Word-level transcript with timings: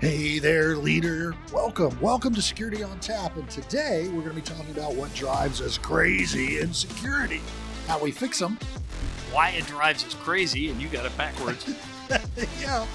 Hey 0.00 0.38
there, 0.38 0.76
leader. 0.76 1.34
Welcome. 1.52 2.00
Welcome 2.00 2.34
to 2.34 2.40
Security 2.40 2.82
on 2.82 2.98
Tap. 3.00 3.36
And 3.36 3.50
today 3.50 4.08
we're 4.08 4.22
going 4.22 4.30
to 4.30 4.34
be 4.36 4.40
talking 4.40 4.70
about 4.70 4.94
what 4.94 5.12
drives 5.12 5.60
us 5.60 5.76
crazy 5.76 6.60
in 6.60 6.72
security, 6.72 7.42
how 7.86 8.00
we 8.00 8.10
fix 8.10 8.38
them. 8.38 8.58
Why 9.30 9.50
it 9.50 9.66
drives 9.66 10.02
us 10.06 10.14
crazy, 10.14 10.70
and 10.70 10.80
you 10.80 10.88
got 10.88 11.04
it 11.04 11.14
backwards. 11.18 11.74
yeah. 12.62 12.86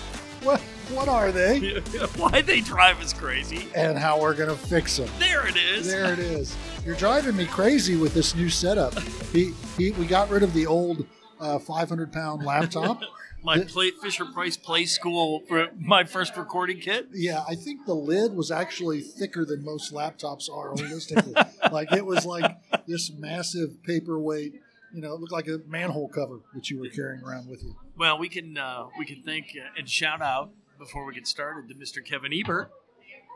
What, 0.41 0.59
what 0.89 1.07
are 1.07 1.31
they? 1.31 1.75
Why 2.17 2.41
they 2.41 2.61
drive 2.61 2.99
us 2.99 3.13
crazy. 3.13 3.67
And 3.75 3.99
how 3.99 4.19
we're 4.19 4.33
going 4.33 4.49
to 4.49 4.55
fix 4.55 4.97
them. 4.97 5.07
There 5.19 5.47
it 5.47 5.57
is. 5.57 5.85
There 5.85 6.11
it 6.11 6.17
is. 6.17 6.57
You're 6.87 6.95
driving 6.95 7.35
me 7.35 7.45
crazy 7.45 7.97
with 7.97 8.15
this 8.15 8.33
new 8.33 8.49
setup. 8.49 8.99
He, 9.31 9.53
he, 9.77 9.91
we 9.91 10.07
got 10.07 10.31
rid 10.31 10.41
of 10.41 10.55
the 10.55 10.65
old 10.65 11.05
uh, 11.39 11.59
500 11.59 12.11
pound 12.11 12.43
laptop. 12.43 12.99
My 13.45 13.59
play, 13.59 13.91
Fisher 13.91 14.25
Price 14.25 14.57
Play 14.57 14.85
School 14.85 15.41
for 15.47 15.67
my 15.79 16.03
first 16.03 16.35
recording 16.35 16.79
kit. 16.79 17.07
Yeah, 17.13 17.43
I 17.47 17.55
think 17.55 17.85
the 17.85 17.93
lid 17.93 18.33
was 18.33 18.51
actually 18.51 19.01
thicker 19.01 19.45
than 19.45 19.63
most 19.63 19.93
laptops 19.93 20.49
are 20.51 20.73
holistically. 20.73 21.35
like 21.71 21.91
it 21.93 22.05
was 22.05 22.25
like 22.25 22.57
this 22.87 23.11
massive 23.11 23.81
paperweight. 23.83 24.53
You 24.93 25.01
know, 25.01 25.13
it 25.13 25.19
looked 25.19 25.31
like 25.33 25.47
a 25.47 25.59
manhole 25.67 26.07
cover 26.09 26.39
that 26.53 26.69
you 26.69 26.79
were 26.79 26.87
carrying 26.89 27.21
around 27.23 27.47
with 27.49 27.63
you. 27.63 27.75
Well, 27.97 28.17
we 28.17 28.29
can 28.29 28.57
uh, 28.57 28.87
we 28.97 29.05
can 29.05 29.21
thank 29.23 29.47
uh, 29.55 29.67
and 29.77 29.89
shout 29.89 30.21
out 30.21 30.49
before 30.79 31.05
we 31.05 31.13
get 31.13 31.27
started 31.27 31.69
to 31.69 31.75
Mr. 31.75 32.03
Kevin 32.03 32.33
Ebert 32.33 32.71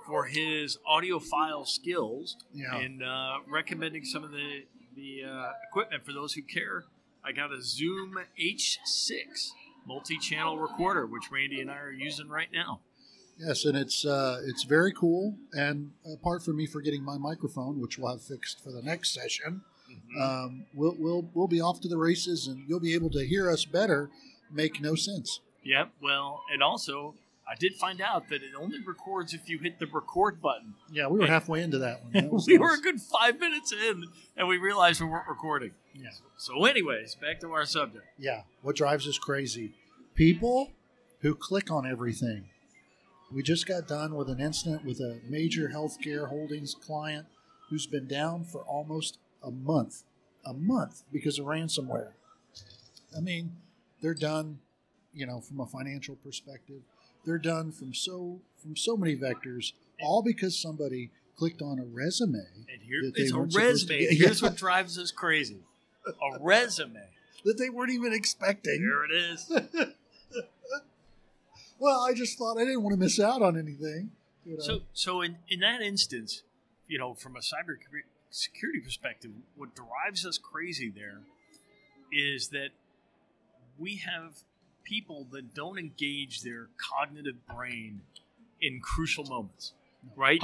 for 0.08 0.26
his 0.26 0.78
audiophile 0.90 1.68
skills 1.68 2.36
Yeah. 2.54 2.76
and 2.78 3.04
uh, 3.04 3.38
recommending 3.48 4.04
some 4.06 4.24
of 4.24 4.32
the 4.32 4.64
the 4.96 5.24
uh, 5.24 5.52
equipment 5.70 6.04
for 6.06 6.14
those 6.14 6.34
who 6.34 6.42
care. 6.42 6.86
I 7.24 7.32
got 7.34 7.52
a 7.52 7.62
Zoom 7.62 8.18
H6 8.42 9.52
multi-channel 9.90 10.60
recorder, 10.60 11.08
which 11.08 11.32
Randy 11.32 11.60
and 11.62 11.70
I 11.70 11.78
are 11.78 11.92
using 11.92 12.30
right 12.30 12.48
now. 12.54 12.82
Yes, 13.40 13.66
and 13.66 13.76
it's 13.76 14.06
uh, 14.06 14.42
it's 14.46 14.64
very 14.64 14.94
cool. 14.94 15.36
And 15.54 15.92
apart 16.14 16.44
from 16.44 16.58
me 16.58 16.68
forgetting 16.68 17.04
my 17.04 17.18
microphone, 17.18 17.82
which 17.82 17.98
we'll 17.98 18.12
have 18.12 18.22
fixed 18.22 18.64
for 18.64 18.72
the 18.72 18.82
next 18.82 19.14
session, 19.14 19.62
um, 20.22 20.66
we'll 20.74 20.96
we'll 21.00 21.30
we'll 21.34 21.48
be 21.48 21.62
off 21.62 21.82
to 21.82 21.88
the 21.88 21.98
races, 21.98 22.48
and 22.48 22.64
you'll 22.68 22.80
be 22.80 22.94
able 22.94 23.10
to 23.12 23.26
hear 23.26 23.50
us 23.50 23.66
better. 23.66 24.10
Make 24.52 24.82
no 24.82 24.96
sense. 24.96 25.40
Yep. 25.64 25.92
Well, 26.02 26.44
and 26.52 26.62
also 26.62 27.16
I 27.50 27.56
did 27.56 27.76
find 27.76 28.00
out 28.00 28.30
that 28.30 28.44
it 28.44 28.52
only 28.60 28.80
records 28.86 29.34
if 29.34 29.50
you 29.50 29.58
hit 29.58 29.80
the 29.80 29.88
record 29.88 30.40
button. 30.42 30.76
Yeah, 30.92 31.08
we 31.08 31.20
were 31.20 31.28
halfway 31.28 31.62
into 31.64 31.80
that 31.80 32.04
one. 32.04 32.12
That 32.14 32.32
we 32.32 32.54
nice. 32.54 32.60
were 32.60 32.74
a 32.76 32.82
good 32.82 33.02
five 33.02 33.40
minutes 33.40 33.72
in, 33.72 34.06
and 34.38 34.48
we 34.48 34.58
realized 34.58 35.02
we 35.02 35.08
weren't 35.08 35.28
recording. 35.28 35.72
Yeah. 35.94 36.10
So, 36.38 36.66
anyways, 36.66 37.16
back 37.16 37.40
to 37.42 37.52
our 37.52 37.66
subject. 37.66 38.06
Yeah. 38.18 38.44
What 38.62 38.76
drives 38.76 39.08
us 39.08 39.18
crazy? 39.18 39.74
People 40.16 40.72
who 41.22 41.36
click 41.36 41.72
on 41.72 41.90
everything. 41.90 42.46
We 43.32 43.44
just 43.44 43.68
got 43.68 43.88
done 43.88 44.16
with 44.16 44.30
an 44.30 44.40
incident 44.40 44.86
with 44.86 45.00
a 45.00 45.20
major 45.28 45.70
healthcare 45.70 46.28
holdings 46.28 46.74
client 46.74 47.28
who's 47.70 47.86
been 47.86 48.08
down 48.08 48.44
for 48.44 48.62
almost 48.62 49.20
a 49.44 49.52
month. 49.52 50.04
A 50.46 50.54
month 50.54 51.04
because 51.12 51.38
of 51.38 51.46
ransomware. 51.46 52.14
I 53.16 53.20
mean, 53.20 53.52
they're 54.02 54.14
done, 54.14 54.60
you 55.14 55.26
know, 55.26 55.42
from 55.42 55.60
a 55.60 55.66
financial 55.66 56.16
perspective. 56.16 56.82
They're 57.26 57.38
done 57.38 57.72
from 57.72 57.94
so 57.94 58.40
from 58.62 58.76
so 58.76 58.96
many 58.96 59.16
vectors, 59.16 59.74
all 60.02 60.24
because 60.24 60.60
somebody 60.60 61.12
clicked 61.38 61.62
on 61.62 61.80
a 61.80 61.86
resume. 61.86 62.40
And 62.72 62.82
here 62.82 63.02
it's 63.16 63.32
a 63.32 63.40
resume. 63.40 64.08
Here's 64.16 64.42
what 64.42 64.56
drives 64.58 64.98
us 64.98 65.12
crazy: 65.12 65.60
a 66.10 66.40
resume. 66.40 67.00
that 67.46 67.58
they 67.58 67.70
weren't 67.70 67.92
even 67.92 68.14
expecting. 68.14 68.80
Here 68.80 69.04
it 69.04 69.16
is. 69.16 69.52
Well, 71.80 72.02
I 72.02 72.14
just 72.14 72.38
thought 72.38 72.58
I 72.58 72.66
didn't 72.66 72.84
want 72.84 72.94
to 72.94 73.00
miss 73.00 73.20
out 73.20 73.42
on 73.42 73.58
anything. 73.58 74.12
you 74.46 74.58
know. 74.58 74.60
So, 74.60 74.80
so 74.94 75.22
in, 75.22 75.38
in 75.48 75.62
that 75.62 75.82
instance, 75.82 76.44
you 76.88 77.00
know, 77.00 77.14
from 77.14 77.36
a 77.38 77.40
cyber 77.40 77.78
security 78.30 78.82
perspective, 78.82 79.32
what 79.56 79.70
drives 79.76 80.26
us 80.26 80.38
crazy 80.38 80.92
there 80.94 81.22
is 82.12 82.50
that 82.50 82.70
we 83.78 83.96
have 83.98 84.40
people 84.84 85.26
that 85.32 85.54
don't 85.54 85.80
engage 85.80 86.42
their 86.42 86.68
cognitive 86.78 87.48
brain 87.48 88.02
in 88.62 88.82
crucial 88.82 89.24
moments, 89.24 89.72
right? 90.18 90.44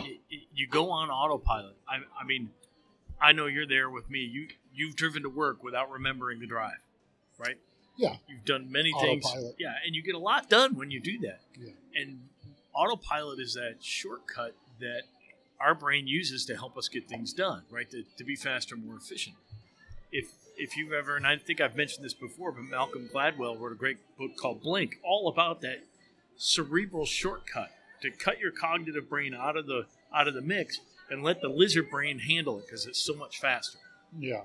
You 0.54 0.68
go 0.70 0.90
on 0.92 1.10
autopilot. 1.10 1.76
I, 1.90 1.96
I 2.22 2.26
mean, 2.26 2.52
I 3.22 3.32
know 3.32 3.46
you're 3.48 3.68
there 3.68 3.90
with 3.90 4.10
me. 4.10 4.20
You 4.20 4.48
you've 4.74 4.96
driven 4.96 5.24
to 5.24 5.30
work 5.30 5.64
without 5.64 5.90
remembering 5.90 6.40
the 6.40 6.48
drive, 6.48 6.80
right? 7.38 7.58
Yeah. 7.98 8.16
You've 8.28 8.46
done 8.46 8.72
many 8.72 8.92
things. 9.00 9.26
Autopilot. 9.26 9.56
Yeah, 9.58 9.74
and 9.86 9.96
you 9.96 10.04
get 10.04 10.16
a 10.16 10.20
lot 10.20 10.50
done 10.50 10.76
when 10.76 10.92
you 10.92 11.00
do 11.00 11.20
that. 11.20 11.40
Yeah. 11.58 11.72
And 11.96 12.20
autopilot 12.74 13.40
is 13.40 13.54
that 13.54 13.78
shortcut 13.82 14.54
that 14.80 15.04
our 15.60 15.74
brain 15.74 16.08
uses 16.08 16.46
to 16.46 16.56
help 16.56 16.78
us 16.78 16.90
get 16.90 17.08
things 17.08 17.34
done, 17.34 17.64
right? 17.72 17.90
To, 17.92 18.04
to 18.18 18.24
be 18.24 18.36
faster, 18.36 18.76
more 18.76 18.98
efficient. 18.98 19.36
If 20.12 20.34
if 20.58 20.78
you've 20.78 20.94
ever, 20.94 21.16
and 21.16 21.28
I 21.28 21.38
think 21.38 21.60
I've 21.60 21.76
mentioned 21.76 22.06
this 22.06 22.14
before, 22.14 22.52
but 22.52 22.64
Malcolm 22.64 23.10
Gladwell 23.14 23.60
wrote 23.60 23.72
a 23.72 23.76
great 23.76 23.98
book 24.18 24.32
called 24.38 24.62
Blink, 24.62 24.96
all 25.04 25.28
about 25.28 25.62
that 25.62 25.84
cerebral 26.38 27.06
shortcut 27.06 27.72
to 28.02 28.12
cut 28.12 28.40
your 28.40 28.52
cognitive 28.52 29.10
brain 29.10 29.34
out 29.34 29.58
of 29.58 29.68
the 29.68 29.86
out 30.14 30.28
of 30.28 30.34
the 30.34 30.42
mix 30.42 30.80
and 31.10 31.24
let 31.24 31.42
the 31.42 31.48
lizard 31.50 31.90
brain 31.90 32.20
handle 32.20 32.58
it 32.60 32.66
because 32.66 32.86
it's 32.86 33.02
so 33.02 33.14
much 33.16 33.40
faster. 33.40 33.80
yeah. 34.20 34.42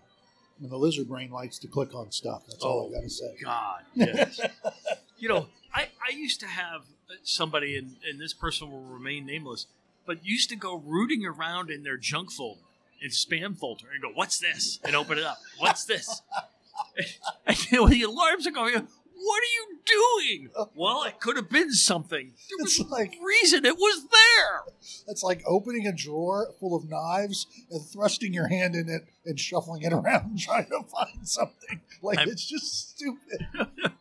And 0.62 0.70
the 0.70 0.76
lizard 0.76 1.08
brain 1.08 1.30
likes 1.30 1.58
to 1.60 1.68
click 1.68 1.94
on 1.94 2.10
stuff. 2.12 2.42
That's 2.46 2.62
all 2.62 2.90
Oh. 2.92 2.94
I 2.94 3.00
got 3.00 3.02
to 3.04 3.08
say. 3.10 3.34
God, 3.42 3.80
yes. 3.94 4.40
you 5.18 5.26
know, 5.26 5.46
I, 5.74 5.88
I 6.06 6.12
used 6.14 6.38
to 6.40 6.46
have 6.46 6.82
uh, 7.08 7.14
somebody, 7.22 7.78
and, 7.78 7.96
and 8.06 8.20
this 8.20 8.34
person 8.34 8.70
will 8.70 8.82
remain 8.82 9.24
nameless, 9.24 9.66
but 10.04 10.22
used 10.22 10.50
to 10.50 10.56
go 10.56 10.74
rooting 10.76 11.24
around 11.24 11.70
in 11.70 11.82
their 11.82 11.96
junk 11.96 12.30
folder 12.30 12.60
and 13.02 13.10
spam 13.10 13.56
folder 13.56 13.86
and 13.90 14.02
go, 14.02 14.10
"What's 14.12 14.38
this?" 14.38 14.78
and 14.84 14.94
open 14.94 15.16
it 15.16 15.24
up. 15.24 15.38
What's 15.56 15.86
this? 15.86 16.20
and 17.46 17.56
when 17.80 17.90
the 17.92 18.02
alarms 18.02 18.46
are 18.46 18.50
going, 18.50 18.86
what 19.22 19.40
are 19.42 19.52
you 19.56 19.78
doing? 19.84 20.50
Uh, 20.56 20.64
well, 20.74 21.04
it 21.04 21.20
could 21.20 21.36
have 21.36 21.48
been 21.50 21.72
something. 21.72 22.32
There 22.48 22.58
was 22.64 22.78
It's 22.78 22.90
like 22.90 23.14
reason 23.22 23.64
it 23.64 23.76
was 23.76 24.06
there. 24.10 24.74
that's 25.06 25.22
like 25.22 25.42
opening 25.46 25.86
a 25.86 25.92
drawer 25.92 26.52
full 26.58 26.74
of 26.76 26.88
knives 26.88 27.46
and 27.70 27.84
thrusting 27.86 28.32
your 28.32 28.48
hand 28.48 28.74
in 28.74 28.88
it 28.88 29.02
and 29.26 29.38
shuffling 29.38 29.82
it 29.82 29.92
around 29.92 30.38
trying 30.38 30.66
to 30.66 30.82
find 30.88 31.28
something. 31.28 31.80
Like 32.02 32.18
I'm- 32.18 32.28
it's 32.28 32.44
just 32.46 32.90
stupid. 32.90 33.46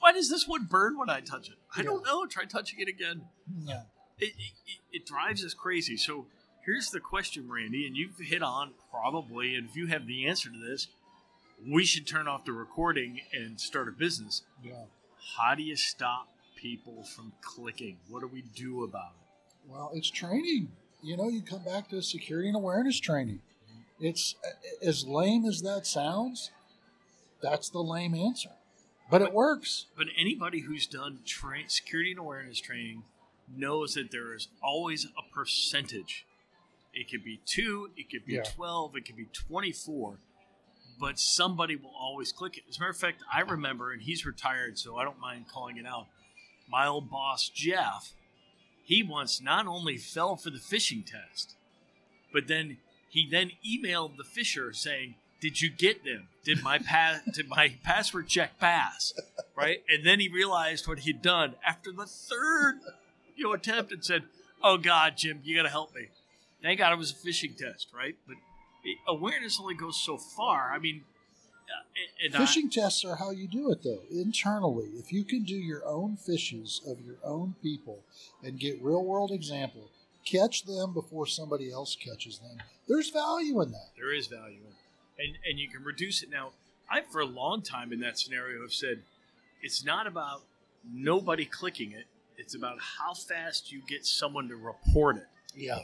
Why 0.00 0.12
does 0.12 0.28
this 0.30 0.46
one 0.46 0.64
burn 0.70 0.98
when 0.98 1.10
I 1.10 1.20
touch 1.20 1.48
it? 1.48 1.56
I 1.76 1.82
don't 1.82 2.04
know. 2.04 2.26
Try 2.26 2.44
touching 2.44 2.78
it 2.80 2.88
again. 2.88 3.22
Yeah. 3.64 3.82
it, 4.18 4.32
it, 4.38 4.52
it 4.92 5.06
drives 5.06 5.44
us 5.44 5.54
crazy. 5.54 5.96
So 5.96 6.26
here's 6.64 6.90
the 6.90 7.00
question, 7.00 7.48
Randy, 7.50 7.86
and 7.86 7.96
you've 7.96 8.18
hit 8.18 8.42
on 8.42 8.72
probably, 8.90 9.54
and 9.56 9.68
if 9.68 9.74
you 9.76 9.86
have 9.88 10.06
the 10.06 10.26
answer 10.26 10.48
to 10.50 10.58
this, 10.58 10.86
we 11.66 11.84
should 11.84 12.06
turn 12.06 12.28
off 12.28 12.44
the 12.44 12.52
recording 12.52 13.20
and 13.32 13.60
start 13.60 13.88
a 13.88 13.92
business. 13.92 14.42
Yeah. 14.62 14.84
How 15.38 15.54
do 15.54 15.62
you 15.62 15.76
stop 15.76 16.28
people 16.54 17.02
from 17.02 17.32
clicking? 17.42 17.98
What 18.08 18.20
do 18.20 18.28
we 18.28 18.42
do 18.54 18.84
about 18.84 19.12
it? 19.20 19.70
Well, 19.72 19.90
it's 19.94 20.10
training. 20.10 20.68
You 21.02 21.16
know, 21.16 21.28
you 21.28 21.42
come 21.42 21.62
back 21.64 21.88
to 21.90 22.00
security 22.02 22.48
and 22.48 22.56
awareness 22.56 23.00
training. 23.00 23.40
It's 24.00 24.34
as 24.82 25.06
lame 25.06 25.44
as 25.46 25.62
that 25.62 25.86
sounds. 25.86 26.50
That's 27.42 27.68
the 27.68 27.80
lame 27.82 28.14
answer, 28.14 28.50
but 29.10 29.22
it 29.22 29.32
works. 29.32 29.86
But 29.96 30.06
anybody 30.18 30.60
who's 30.60 30.86
done 30.86 31.20
tra- 31.24 31.68
security 31.68 32.10
and 32.12 32.20
awareness 32.20 32.60
training 32.60 33.04
knows 33.54 33.94
that 33.94 34.10
there 34.10 34.34
is 34.34 34.48
always 34.62 35.06
a 35.06 35.34
percentage. 35.34 36.26
It 36.94 37.10
could 37.10 37.22
be 37.24 37.40
two, 37.46 37.90
it 37.96 38.10
could 38.10 38.24
be 38.24 38.34
Yeah. 38.34 38.42
12, 38.42 38.96
it 38.96 39.04
could 39.04 39.16
be 39.16 39.26
24, 39.32 40.18
but 40.98 41.18
somebody 41.18 41.76
will 41.76 41.94
always 41.98 42.32
click 42.32 42.56
it. 42.56 42.64
As 42.68 42.76
a 42.76 42.80
matter 42.80 42.90
of 42.90 42.96
fact, 42.96 43.22
I 43.32 43.40
remember, 43.40 43.92
and 43.92 44.02
he's 44.02 44.26
retired, 44.26 44.78
so 44.78 44.96
I 44.96 45.04
don't 45.04 45.20
mind 45.20 45.46
calling 45.48 45.76
it 45.76 45.86
out. 45.86 46.06
My 46.68 46.86
old 46.86 47.10
boss, 47.10 47.48
Jeff, 47.48 48.14
he 48.84 49.02
once 49.02 49.40
not 49.40 49.66
only 49.66 49.96
fell 49.96 50.36
for 50.36 50.50
the 50.50 50.58
phishing 50.58 51.04
test, 51.04 51.54
but 52.32 52.48
then 52.48 52.78
he 53.08 53.28
then 53.28 53.52
emailed 53.66 54.16
the 54.16 54.24
phisher 54.24 54.74
saying, 54.74 55.16
"Did 55.40 55.60
you 55.60 55.70
get 55.70 56.04
them? 56.04 56.28
Did 56.44 56.62
my 56.62 56.78
pass? 56.78 57.20
did 57.34 57.48
my 57.48 57.74
password 57.82 58.28
check 58.28 58.58
pass?" 58.58 59.12
Right, 59.56 59.82
and 59.88 60.04
then 60.04 60.20
he 60.20 60.28
realized 60.28 60.86
what 60.86 61.00
he'd 61.00 61.22
done 61.22 61.54
after 61.64 61.92
the 61.92 62.06
third, 62.06 62.80
you 63.36 63.44
know, 63.44 63.52
attempt, 63.52 63.92
and 63.92 64.04
said, 64.04 64.24
"Oh 64.62 64.76
God, 64.76 65.16
Jim, 65.16 65.40
you 65.44 65.56
got 65.56 65.62
to 65.62 65.68
help 65.68 65.94
me." 65.94 66.08
Thank 66.62 66.78
God 66.78 66.92
it 66.92 66.98
was 66.98 67.12
a 67.12 67.14
phishing 67.14 67.56
test, 67.56 67.88
right? 67.94 68.16
But 68.26 68.36
awareness 69.06 69.58
only 69.60 69.74
goes 69.74 70.00
so 70.00 70.16
far. 70.16 70.72
I 70.72 70.78
mean, 70.78 71.04
uh, 71.68 72.24
and 72.24 72.34
I- 72.36 72.68
tests 72.70 73.04
are 73.04 73.16
how 73.16 73.30
you 73.30 73.48
do 73.48 73.70
it, 73.72 73.82
though. 73.82 74.02
Internally, 74.10 74.88
if 74.96 75.12
you 75.12 75.24
can 75.24 75.42
do 75.44 75.56
your 75.56 75.84
own 75.86 76.16
phishes 76.16 76.86
of 76.90 77.00
your 77.04 77.16
own 77.24 77.54
people 77.62 78.04
and 78.42 78.58
get 78.58 78.80
real 78.82 79.04
world 79.04 79.30
example, 79.32 79.90
catch 80.24 80.64
them 80.64 80.92
before 80.92 81.26
somebody 81.26 81.70
else 81.72 81.96
catches 81.96 82.38
them. 82.38 82.58
There's 82.88 83.10
value 83.10 83.60
in 83.62 83.72
that. 83.72 83.90
there 83.96 84.12
is 84.14 84.26
value 84.28 84.60
in 84.60 85.24
and 85.24 85.38
and 85.48 85.58
you 85.58 85.68
can 85.68 85.82
reduce 85.82 86.22
it 86.22 86.28
now 86.30 86.52
i 86.90 87.00
for 87.00 87.20
a 87.20 87.24
long 87.26 87.62
time 87.62 87.90
in 87.92 88.00
that 88.00 88.18
scenario 88.18 88.60
have 88.60 88.72
said 88.72 89.02
it's 89.62 89.82
not 89.84 90.06
about 90.06 90.42
nobody 90.92 91.44
clicking 91.46 91.90
it 91.92 92.04
It's 92.36 92.54
about 92.54 92.78
how 92.98 93.14
fast 93.14 93.72
you 93.72 93.80
get 93.88 94.04
someone 94.04 94.48
to 94.48 94.56
report 94.56 95.16
it. 95.16 95.26
Yeah. 95.54 95.78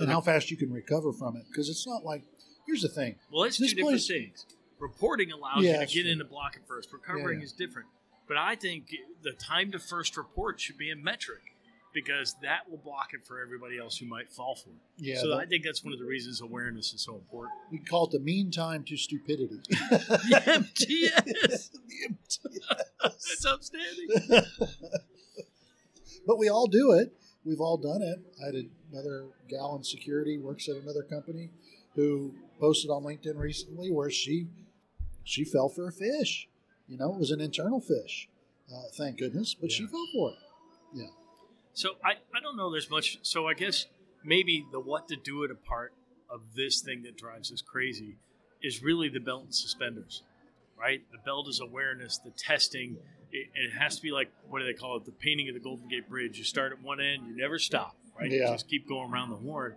And 0.00 0.10
how 0.10 0.20
fast 0.20 0.50
you 0.50 0.56
can 0.56 0.72
recover 0.72 1.12
from 1.12 1.36
it. 1.36 1.44
Because 1.48 1.68
it's 1.68 1.86
not 1.86 2.04
like, 2.04 2.22
here's 2.66 2.82
the 2.82 2.88
thing. 2.88 3.16
Well, 3.32 3.44
it's 3.44 3.58
This 3.58 3.70
two 3.70 3.76
different 3.76 3.92
place- 3.94 4.06
things. 4.08 4.46
Reporting 4.78 5.32
allows 5.32 5.62
Yeah, 5.64 5.80
you 5.80 5.86
to 5.86 5.94
get 5.94 6.02
true. 6.02 6.12
in 6.12 6.20
and 6.20 6.28
block 6.28 6.54
it 6.56 6.62
first. 6.68 6.92
Recovering 6.92 7.38
Yeah. 7.38 7.44
is 7.46 7.52
different. 7.52 7.88
But 8.28 8.36
I 8.36 8.56
think 8.56 8.94
the 9.22 9.32
time 9.32 9.72
to 9.72 9.78
first 9.78 10.16
report 10.16 10.60
should 10.60 10.76
be 10.76 10.90
a 10.90 10.96
metric 10.96 11.40
because 11.94 12.34
that 12.42 12.68
will 12.68 12.76
block 12.76 13.14
it 13.14 13.26
for 13.26 13.40
everybody 13.40 13.78
else 13.78 13.96
who 13.96 14.04
might 14.04 14.28
fall 14.30 14.54
for 14.54 14.68
it. 14.68 14.76
Yeah. 14.98 15.18
so 15.22 15.28
that- 15.28 15.36
I 15.38 15.46
think 15.46 15.64
that's 15.64 15.82
one 15.82 15.94
of 15.94 15.98
the 15.98 16.04
reasons 16.04 16.42
awareness 16.42 16.92
is 16.92 17.00
so 17.00 17.14
important. 17.14 17.54
we 17.70 17.78
call 17.78 18.04
it 18.06 18.10
the 18.10 18.18
mean 18.18 18.50
time 18.50 18.84
to 18.84 18.96
stupidity. 18.98 19.60
The 19.68 20.42
MTS. 20.46 21.70
the 21.70 21.80
MTS. 22.10 22.40
That's 23.02 23.46
outstanding. 23.46 24.08
but 26.26 26.38
we 26.38 26.48
all 26.48 26.66
do 26.66 26.92
it. 26.92 27.12
We've 27.44 27.60
all 27.60 27.76
done 27.76 28.02
it. 28.02 28.18
I 28.42 28.46
had 28.46 28.54
another 28.92 29.26
gal 29.48 29.76
in 29.76 29.82
security 29.82 30.38
works 30.38 30.68
at 30.68 30.76
another 30.76 31.02
company 31.02 31.50
who 31.94 32.34
posted 32.60 32.90
on 32.90 33.02
LinkedIn 33.02 33.36
recently 33.36 33.90
where 33.90 34.10
she 34.10 34.46
she 35.24 35.44
fell 35.44 35.68
for 35.68 35.88
a 35.88 35.92
phish. 35.92 36.46
You 36.86 36.96
know, 36.98 37.12
it 37.12 37.18
was 37.18 37.30
an 37.30 37.40
internal 37.40 37.80
phish. 37.80 38.26
Uh, 38.72 38.82
thank 38.96 39.18
goodness, 39.18 39.54
but 39.54 39.72
she 39.72 39.86
fell 39.86 40.06
for 40.14 40.30
it. 40.30 40.36
Yeah. 40.94 41.06
So 41.72 41.90
I, 42.04 42.12
I 42.34 42.40
don't 42.40 42.56
know 42.56 42.70
there's 42.70 42.90
much 42.90 43.18
so 43.22 43.46
I 43.46 43.54
guess 43.54 43.86
maybe 44.24 44.66
the 44.72 44.80
what 44.80 45.08
to 45.08 45.16
do 45.16 45.42
it 45.42 45.50
a 45.50 45.54
part 45.54 45.92
of 46.30 46.40
this 46.54 46.80
thing 46.80 47.02
that 47.02 47.16
drives 47.16 47.52
us 47.52 47.62
crazy 47.62 48.16
is 48.62 48.82
really 48.82 49.08
the 49.08 49.20
belt 49.20 49.44
and 49.44 49.54
suspenders. 49.54 50.22
Right? 50.78 51.02
The 51.10 51.18
belt 51.18 51.48
is 51.48 51.60
awareness, 51.60 52.18
the 52.18 52.32
testing, 52.32 52.98
it, 53.32 53.48
it 53.54 53.72
has 53.78 53.96
to 53.96 54.02
be 54.02 54.10
like 54.10 54.30
what 54.48 54.60
do 54.60 54.66
they 54.66 54.74
call 54.74 54.96
it? 54.96 55.04
The 55.04 55.12
painting 55.12 55.48
of 55.48 55.54
the 55.54 55.60
Golden 55.60 55.88
Gate 55.88 56.08
Bridge. 56.08 56.38
You 56.38 56.44
start 56.44 56.72
at 56.72 56.82
one 56.82 57.00
end, 57.00 57.26
you 57.26 57.36
never 57.36 57.58
stop, 57.58 57.96
right? 58.18 58.30
You 58.30 58.40
Yeah. 58.40 58.52
just 58.52 58.68
keep 58.68 58.88
going 58.88 59.12
around 59.12 59.30
the 59.30 59.36
horn. 59.36 59.76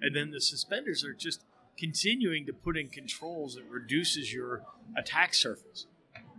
And 0.00 0.14
then 0.14 0.30
the 0.30 0.40
suspenders 0.40 1.04
are 1.04 1.14
just 1.14 1.42
continuing 1.78 2.46
to 2.46 2.52
put 2.52 2.76
in 2.76 2.88
controls 2.88 3.54
that 3.56 3.64
reduces 3.64 4.32
your 4.32 4.62
attack 4.96 5.34
surface 5.34 5.86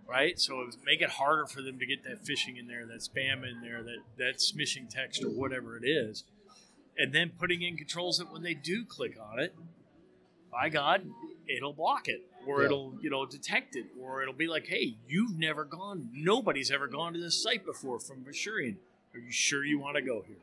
right? 0.07 0.39
So 0.39 0.69
make 0.85 1.01
it 1.01 1.09
harder 1.09 1.47
for 1.47 1.63
them 1.63 1.79
to 1.79 1.85
get 1.87 2.03
that 2.03 2.23
phishing 2.23 2.59
in 2.59 2.67
there, 2.67 2.85
that 2.85 2.99
spam 2.99 3.43
in 3.43 3.61
there, 3.61 3.81
that 3.81 3.97
that 4.17 4.35
smishing 4.37 4.87
text 4.87 5.23
or 5.23 5.29
whatever 5.29 5.77
it 5.77 5.83
is, 5.83 6.23
and 6.95 7.11
then 7.11 7.31
putting 7.39 7.63
in 7.63 7.75
controls 7.75 8.19
that 8.19 8.31
when 8.31 8.43
they 8.43 8.53
do 8.53 8.85
click 8.85 9.17
on 9.19 9.39
it, 9.39 9.55
by 10.51 10.69
God, 10.69 11.07
it'll 11.47 11.73
block 11.73 12.07
it, 12.07 12.21
or 12.45 12.59
Yeah. 12.61 12.65
it'll 12.67 12.97
you 13.01 13.09
know 13.09 13.25
detect 13.25 13.75
it, 13.75 13.87
or 13.99 14.21
it'll 14.21 14.33
be 14.33 14.47
like, 14.47 14.67
hey, 14.67 14.95
you've 15.07 15.37
never 15.39 15.65
gone, 15.65 16.09
nobody's 16.13 16.69
ever 16.69 16.87
gone 16.87 17.13
to 17.13 17.19
this 17.19 17.41
site 17.41 17.65
before 17.65 17.99
from 17.99 18.23
Vesurient. 18.23 18.77
Are 19.13 19.19
you 19.19 19.31
sure 19.31 19.65
you 19.65 19.79
want 19.79 19.95
to 19.95 20.03
go 20.03 20.21
here? 20.21 20.37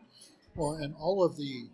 Well, 0.55 0.75
and 0.75 0.95
all 0.99 1.25
of 1.25 1.37
the 1.37 1.69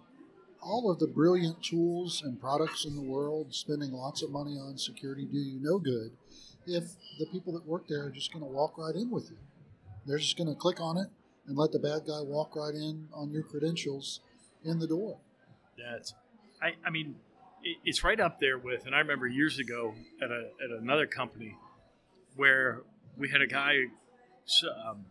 all 0.60 0.90
of 0.90 0.98
the 0.98 1.06
brilliant 1.06 1.62
tools 1.62 2.22
and 2.24 2.40
products 2.40 2.84
in 2.84 2.96
the 2.96 3.02
world 3.02 3.54
spending 3.54 3.92
lots 3.92 4.22
of 4.22 4.30
money 4.30 4.58
on 4.58 4.76
security 4.76 5.24
do 5.24 5.38
you 5.38 5.60
no 5.62 5.78
good 5.78 6.10
if 6.68 6.84
the 7.18 7.26
people 7.26 7.52
that 7.54 7.66
work 7.66 7.88
there 7.88 8.04
are 8.04 8.10
just 8.10 8.32
going 8.32 8.44
to 8.44 8.50
walk 8.50 8.76
right 8.76 8.94
in 8.94 9.10
with 9.10 9.30
you. 9.30 9.38
They're 10.06 10.18
just 10.18 10.36
going 10.36 10.48
to 10.48 10.54
click 10.54 10.80
on 10.80 10.98
it 10.98 11.08
and 11.46 11.56
let 11.56 11.72
the 11.72 11.78
bad 11.78 12.02
guy 12.06 12.20
walk 12.20 12.54
right 12.54 12.74
in 12.74 13.08
on 13.12 13.30
your 13.30 13.42
credentials 13.42 14.20
in 14.64 14.78
the 14.78 14.86
door. 14.86 15.18
That's, 15.78 16.14
I, 16.62 16.74
I 16.86 16.90
mean, 16.90 17.16
it, 17.62 17.78
it's 17.84 18.04
right 18.04 18.20
up 18.20 18.38
there 18.38 18.58
with, 18.58 18.86
and 18.86 18.94
I 18.94 18.98
remember 18.98 19.26
years 19.26 19.58
ago 19.58 19.94
at, 20.22 20.30
a, 20.30 20.50
at 20.62 20.70
another 20.78 21.06
company 21.06 21.56
where 22.36 22.82
we 23.16 23.30
had 23.30 23.40
a 23.40 23.46
guy 23.46 23.84
um, 24.86 25.06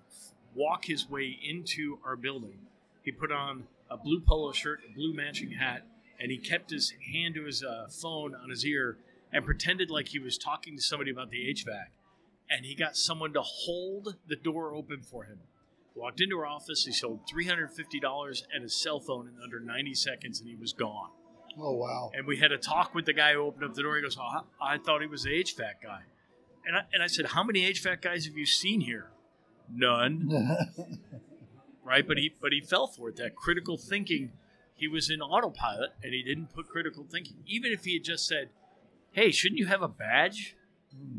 walk 0.55 0.85
his 0.85 1.09
way 1.09 1.37
into 1.43 1.99
our 2.05 2.15
building. 2.15 2.59
He 3.07 3.13
put 3.13 3.31
on 3.31 3.63
a 3.89 3.95
blue 3.95 4.19
polo 4.19 4.51
shirt, 4.51 4.81
a 4.85 4.93
blue 4.93 5.13
matching 5.13 5.51
hat, 5.51 5.83
and 6.19 6.29
he 6.29 6.37
kept 6.37 6.71
his 6.71 6.93
hand 7.13 7.35
to 7.35 7.45
his 7.45 7.63
uh, 7.63 7.87
phone 7.89 8.35
on 8.35 8.49
his 8.49 8.65
ear 8.65 8.97
and 9.31 9.45
pretended 9.45 9.89
like 9.89 10.09
he 10.09 10.19
was 10.19 10.37
talking 10.37 10.75
to 10.75 10.81
somebody 10.81 11.09
about 11.09 11.29
the 11.29 11.37
HVAC. 11.37 11.85
And 12.49 12.65
he 12.65 12.75
got 12.75 12.97
someone 12.97 13.31
to 13.31 13.41
hold 13.41 14.17
the 14.27 14.35
door 14.35 14.73
open 14.73 15.03
for 15.03 15.23
him. 15.23 15.37
Walked 15.95 16.19
into 16.19 16.37
our 16.39 16.45
office, 16.45 16.83
he 16.83 16.91
sold 16.91 17.21
$350 17.33 18.43
and 18.53 18.63
his 18.63 18.75
cell 18.75 18.99
phone 18.99 19.29
in 19.29 19.41
under 19.41 19.61
90 19.61 19.93
seconds, 19.93 20.41
and 20.41 20.49
he 20.49 20.57
was 20.57 20.73
gone. 20.73 21.11
Oh 21.57 21.75
wow! 21.75 22.11
And 22.13 22.27
we 22.27 22.35
had 22.35 22.51
a 22.51 22.57
talk 22.57 22.93
with 22.93 23.05
the 23.05 23.13
guy 23.13 23.31
who 23.35 23.39
opened 23.39 23.63
up 23.63 23.73
the 23.73 23.83
door. 23.83 23.95
He 23.95 24.01
goes, 24.01 24.17
oh, 24.19 24.45
I 24.61 24.79
thought 24.79 24.99
he 24.99 25.07
was 25.07 25.23
the 25.23 25.29
HVAC 25.29 25.81
guy. 25.81 26.01
And 26.67 26.75
I, 26.75 26.81
and 26.91 27.01
I 27.01 27.07
said, 27.07 27.27
How 27.27 27.43
many 27.45 27.71
HVAC 27.71 28.01
guys 28.01 28.25
have 28.25 28.35
you 28.35 28.45
seen 28.45 28.81
here? 28.81 29.11
None. 29.73 30.29
Right? 31.87 32.05
But 32.05 32.17
he 32.17 32.33
but 32.41 32.51
he 32.51 32.59
fell 32.59 32.87
for 32.87 33.09
it. 33.09 33.15
That 33.15 33.35
critical 33.35 33.77
thinking, 33.77 34.31
he 34.75 34.87
was 34.87 35.09
in 35.09 35.21
autopilot 35.21 35.91
and 36.03 36.13
he 36.13 36.21
didn't 36.21 36.53
put 36.53 36.67
critical 36.67 37.05
thinking. 37.09 37.37
Even 37.45 37.71
if 37.71 37.85
he 37.85 37.93
had 37.93 38.03
just 38.03 38.27
said, 38.27 38.49
Hey, 39.11 39.31
shouldn't 39.31 39.57
you 39.57 39.67
have 39.67 39.81
a 39.81 39.87
badge? 39.87 40.55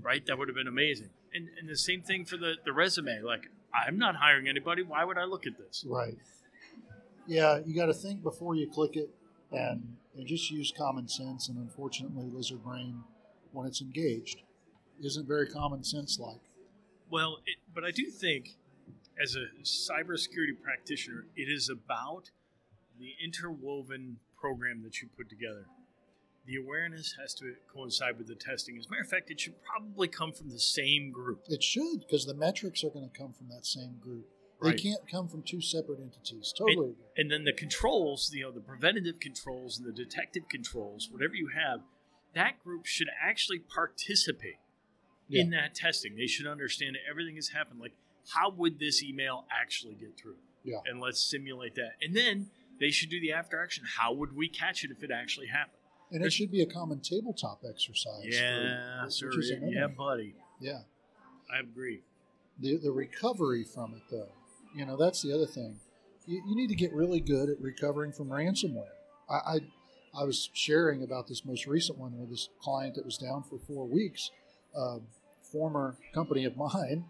Right? 0.03 0.25
That 0.27 0.39
would 0.39 0.49
have 0.49 0.57
been 0.57 0.69
amazing. 0.69 1.09
And 1.33 1.49
and 1.59 1.69
the 1.69 1.77
same 1.77 2.03
thing 2.03 2.27
for 2.27 2.37
the, 2.37 2.55
the 2.65 2.73
resume. 2.73 3.23
Like, 3.23 3.49
I'm 3.73 3.99
not 3.99 4.17
hiring 4.17 4.47
anybody. 4.47 4.83
Why 4.83 5.05
would 5.05 5.17
I 5.17 5.25
look 5.25 5.47
at 5.47 5.57
this? 5.57 5.85
right. 5.89 6.17
Yeah, 7.27 7.61
you 7.67 7.75
got 7.75 7.87
to 7.87 7.95
think 7.95 8.23
before 8.23 8.55
you 8.55 8.67
click 8.71 8.97
it, 8.97 9.11
and, 9.53 9.97
and 10.17 10.27
just 10.27 10.51
use 10.51 10.73
common 10.77 11.09
sense. 11.09 11.49
And 11.49 11.59
unfortunately, 11.59 12.31
lizard 12.33 12.65
brain, 12.65 13.05
when 13.53 13.67
it's 13.67 13.83
engaged, 13.83 14.41
isn't 15.05 15.29
very 15.29 15.47
common 15.47 15.85
sense 15.85 16.19
like. 16.19 16.41
Well, 17.11 17.39
it, 17.45 17.57
but 17.75 17.85
I 17.85 17.91
do 17.91 18.07
think, 18.07 18.57
as 19.23 19.35
a 19.37 19.47
cybersecurity 19.63 20.61
practitioner, 20.63 21.27
it 21.37 21.51
is 21.51 21.69
about 21.69 22.31
the 22.99 23.13
interwoven 23.23 24.19
program 24.41 24.83
that 24.83 25.01
you 25.01 25.09
put 25.17 25.29
together. 25.29 25.67
The 26.47 26.57
awareness 26.57 27.15
has 27.21 27.35
to 27.35 27.55
coincide 27.73 28.17
with 28.17 28.27
the 28.27 28.35
testing. 28.35 28.79
As 28.79 28.87
a 28.87 28.91
matter 28.91 29.03
of 29.03 29.09
fact, 29.09 29.31
it 29.31 29.41
should 29.41 29.57
probably 29.63 30.09
come 30.09 30.33
from 30.33 30.51
the 30.51 30.59
same 30.59 31.11
group. 31.13 31.45
It 31.49 31.63
should, 31.63 32.01
because 32.01 32.25
the 32.25 32.35
metrics 32.35 32.83
are 32.85 32.91
going 32.91 33.09
to 33.09 33.19
come 33.19 33.33
from 33.33 33.49
that 33.49 33.67
same 33.67 33.97
group. 34.01 34.27
Right. 34.61 34.77
They 34.77 34.83
can't 34.83 35.09
come 35.09 35.29
from 35.29 35.43
two 35.43 35.61
separate 35.61 36.01
entities. 36.01 36.53
Totally. 36.57 36.91
agree. 36.91 36.95
And 37.17 37.31
then 37.31 37.45
the 37.45 37.53
controls, 37.53 38.31
you 38.33 38.45
know, 38.45 38.51
the 38.51 38.61
preventative 38.61 39.21
controls 39.21 39.79
and 39.79 39.87
the 39.87 39.93
detective 39.93 40.49
controls, 40.49 41.09
whatever 41.13 41.35
you 41.35 41.51
have, 41.55 41.81
that 42.35 42.63
group 42.65 42.87
should 42.87 43.09
actually 43.23 43.59
participate 43.59 44.59
in 45.31 45.51
that 45.51 45.75
testing. 45.75 46.17
They 46.17 46.27
should 46.27 46.47
understand 46.47 46.95
that 46.97 47.09
everything 47.09 47.37
has 47.37 47.49
happened. 47.49 47.81
Like, 47.81 47.93
how 48.35 48.51
would 48.51 48.79
this 48.79 49.03
email 49.03 49.45
actually 49.51 49.95
get 49.95 50.19
through? 50.19 50.37
Yeah. 50.65 50.79
And 50.87 51.01
let's 51.01 51.23
simulate 51.23 51.75
that. 51.77 51.93
And 52.03 52.15
then 52.15 52.51
they 52.81 52.91
should 52.91 53.11
do 53.11 53.21
the 53.21 53.33
after 53.33 53.63
action. 53.63 53.85
How 53.99 54.13
would 54.13 54.37
we 54.37 54.49
catch 54.49 54.85
it 54.85 54.91
if 54.91 55.03
it 55.03 55.11
actually 55.11 55.47
happened? 55.47 55.75
And 56.11 56.25
it 56.25 56.33
should 56.33 56.51
be 56.51 56.63
a 56.63 56.67
common 56.67 57.01
tabletop 57.01 57.63
exercise. 57.69 58.25
Yeah, 58.25 59.05
which 59.05 59.15
sir. 59.15 59.31
Yeah, 59.63 59.89
buddy. 59.89 60.35
Yeah. 60.61 60.81
I 61.53 61.61
agree. 61.61 62.03
The, 62.59 62.79
the 62.79 62.91
recovery 62.91 63.65
from 63.65 63.95
it, 63.95 64.03
though, 64.11 64.33
you 64.75 64.85
know, 64.85 64.97
that's 64.97 65.23
the 65.23 65.33
other 65.33 65.47
thing. 65.47 65.81
You, 66.27 66.43
you 66.49 66.57
need 66.57 66.69
to 66.69 66.75
get 66.75 66.93
really 66.93 67.21
good 67.21 67.49
at 67.49 67.61
recovering 67.61 68.13
from 68.13 68.29
ransomware. 68.29 68.95
I, 69.31 69.35
I, 69.35 69.61
I 70.19 70.25
was 70.25 70.51
sharing 70.53 71.03
about 71.03 71.29
this 71.29 71.45
most 71.45 71.67
recent 71.67 71.99
one 71.99 72.19
with 72.19 72.31
this 72.31 72.49
client 72.61 72.95
that 72.97 73.05
was 73.05 73.19
down 73.19 73.43
for 73.43 73.59
four 73.59 73.87
weeks. 73.87 74.31
A 74.75 74.99
former 75.51 75.97
company 76.13 76.45
of 76.45 76.57
mine 76.57 77.05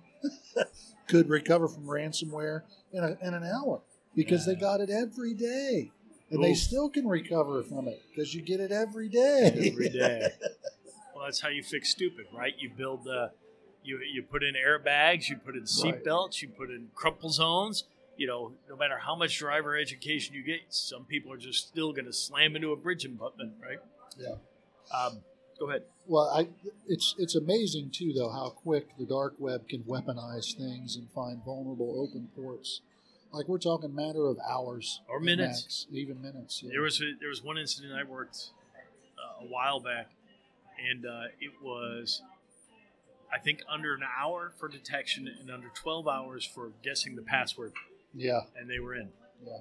could 1.07 1.29
recover 1.29 1.69
from 1.69 1.85
ransomware 1.85 2.63
in, 2.93 3.03
a, 3.03 3.17
in 3.27 3.35
an 3.35 3.45
hour 3.45 3.81
because 4.15 4.47
they 4.47 4.55
got 4.55 4.81
it 4.81 4.91
every 4.91 5.35
day. 5.35 5.91
And 6.31 6.45
they 6.45 6.55
still 6.55 6.91
can 6.91 7.07
recover 7.09 7.63
from 7.63 7.89
it 7.89 8.03
because 8.11 8.35
you 8.35 8.43
get 8.43 8.61
it 8.61 8.71
every 8.71 9.09
day. 9.09 9.51
Every 9.73 9.89
day. 9.89 10.29
well, 11.15 11.25
that's 11.25 11.41
how 11.41 11.49
you 11.49 11.63
fix 11.63 11.89
stupid, 11.91 12.27
right? 12.37 12.53
You 12.59 12.71
build 12.77 13.05
the, 13.05 13.31
you 13.83 13.99
you 14.13 14.23
put 14.23 14.43
in 14.43 14.55
airbags, 14.55 15.29
you 15.31 15.37
put 15.37 15.57
in 15.57 15.63
seatbelts, 15.63 15.85
Right. 15.85 15.93
belts, 15.93 16.05
belts, 16.05 16.43
you 16.43 16.49
put 16.49 16.69
in 16.71 16.89
crumple 16.95 17.31
zones. 17.31 17.85
You 18.19 18.27
know, 18.27 18.53
no 18.69 18.77
matter 18.77 18.99
how 18.99 19.15
much 19.17 19.39
driver 19.39 19.75
education 19.75 20.35
you 20.35 20.43
get, 20.43 20.61
some 20.69 21.05
people 21.05 21.33
are 21.33 21.39
just 21.39 21.69
still 21.69 21.93
going 21.93 22.05
to 22.05 22.13
slam 22.13 22.57
into 22.57 22.73
a 22.73 22.77
bridge 22.77 23.07
abutment, 23.07 23.53
right? 23.63 23.79
Yeah. 24.19 24.35
Um, 24.95 25.21
go 25.59 25.69
ahead. 25.69 25.83
Well, 26.07 26.31
I, 26.35 26.49
it's 26.87 27.15
it's 27.19 27.35
amazing 27.35 27.91
too, 27.91 28.13
though, 28.13 28.31
how 28.31 28.51
quick 28.51 28.97
the 28.99 29.05
dark 29.05 29.35
web 29.39 29.69
can 29.69 29.83
weaponize 29.85 30.57
things 30.57 30.97
and 30.97 31.11
find 31.11 31.43
vulnerable 31.45 32.01
open 32.01 32.29
ports. 32.37 32.81
Like 33.33 33.47
we're 33.47 33.59
talking 33.59 33.95
matter 33.95 34.27
of 34.27 34.39
hours 34.49 35.03
Or 35.09 35.21
minutes. 35.21 35.63
max, 35.65 35.87
even 35.93 36.23
minutes. 36.23 36.63
Yeah. 36.63 36.71
There 36.73 36.83
was 36.83 37.01
a, 37.03 37.13
there 37.21 37.29
was 37.29 37.43
one 37.45 37.59
incident 37.59 37.93
I 37.93 38.05
worked 38.09 38.51
uh, 39.19 39.45
a 39.45 39.49
while 39.49 39.81
back, 39.81 40.11
and 40.91 41.05
uh, 41.05 41.25
it 41.41 41.53
was 41.63 42.23
I 43.31 43.39
think 43.39 43.61
under 43.71 43.95
an 43.95 44.01
hour 44.19 44.53
for 44.59 44.69
detection 44.69 45.29
and 45.41 45.51
under 45.51 45.69
12 45.75 46.09
hours 46.09 46.47
for 46.47 46.71
guessing 46.83 47.17
the 47.17 47.23
password, 47.23 47.73
yeah, 48.15 48.41
and 48.59 48.71
they 48.71 48.79
were 48.79 48.95
in. 48.95 49.11
yeah, 49.47 49.59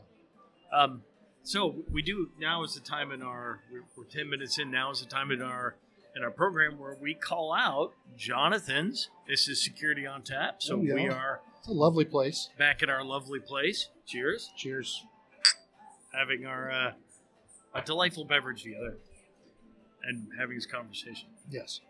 Um, 0.71 1.03
so 1.43 1.75
we 1.91 2.01
do 2.01 2.29
now 2.39 2.63
is 2.63 2.73
the 2.73 2.79
time 2.79 3.11
in 3.11 3.21
our 3.21 3.59
we're, 3.69 3.83
we're 3.97 4.05
10 4.09 4.29
minutes 4.29 4.57
in 4.57 4.71
now 4.71 4.91
is 4.91 5.01
the 5.01 5.05
time 5.09 5.31
in 5.31 5.41
our 5.41 5.75
in 6.17 6.23
our 6.23 6.31
program 6.31 6.79
where 6.79 6.97
we 6.99 7.13
call 7.13 7.53
out 7.53 7.93
Jonathan's. 8.17 9.09
This 9.27 9.47
is 9.47 9.63
security 9.63 10.05
on 10.07 10.23
tap. 10.23 10.61
So 10.63 10.77
Oh, 10.77 10.81
yeah. 10.81 10.95
we 10.95 11.07
are 11.07 11.41
It's 11.59 11.67
a 11.67 11.73
lovely 11.73 12.05
place. 12.05 12.49
back 12.57 12.81
at 12.81 12.89
our 12.89 13.03
lovely 13.03 13.39
place. 13.39 13.89
Cheers. 14.05 14.49
Cheers. 14.57 15.05
Having 16.13 16.45
our 16.47 16.71
uh, 16.71 16.91
a 17.75 17.81
delightful 17.83 18.25
beverage 18.25 18.63
together 18.63 18.97
and 20.03 20.27
having 20.39 20.55
this 20.55 20.65
conversation. 20.65 21.29
Yes. 21.49 21.81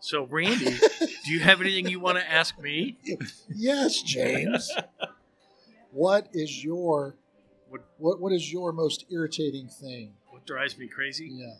So, 0.00 0.26
Randy, 0.26 0.66
do 1.24 1.32
you 1.32 1.40
have 1.40 1.62
anything 1.62 1.88
you 1.88 1.98
want 2.00 2.18
to 2.18 2.30
ask 2.30 2.58
me? 2.60 2.98
Yes, 3.48 4.02
James. 4.02 4.70
what 5.92 6.28
is 6.34 6.62
your 6.62 7.16
What 7.70 7.80
what 7.96 8.20
what 8.20 8.32
is 8.32 8.52
your 8.52 8.72
most 8.72 9.06
irritating 9.10 9.68
thing? 9.68 10.12
Drives 10.46 10.76
me 10.78 10.86
crazy? 10.88 11.28
Yeah. 11.32 11.54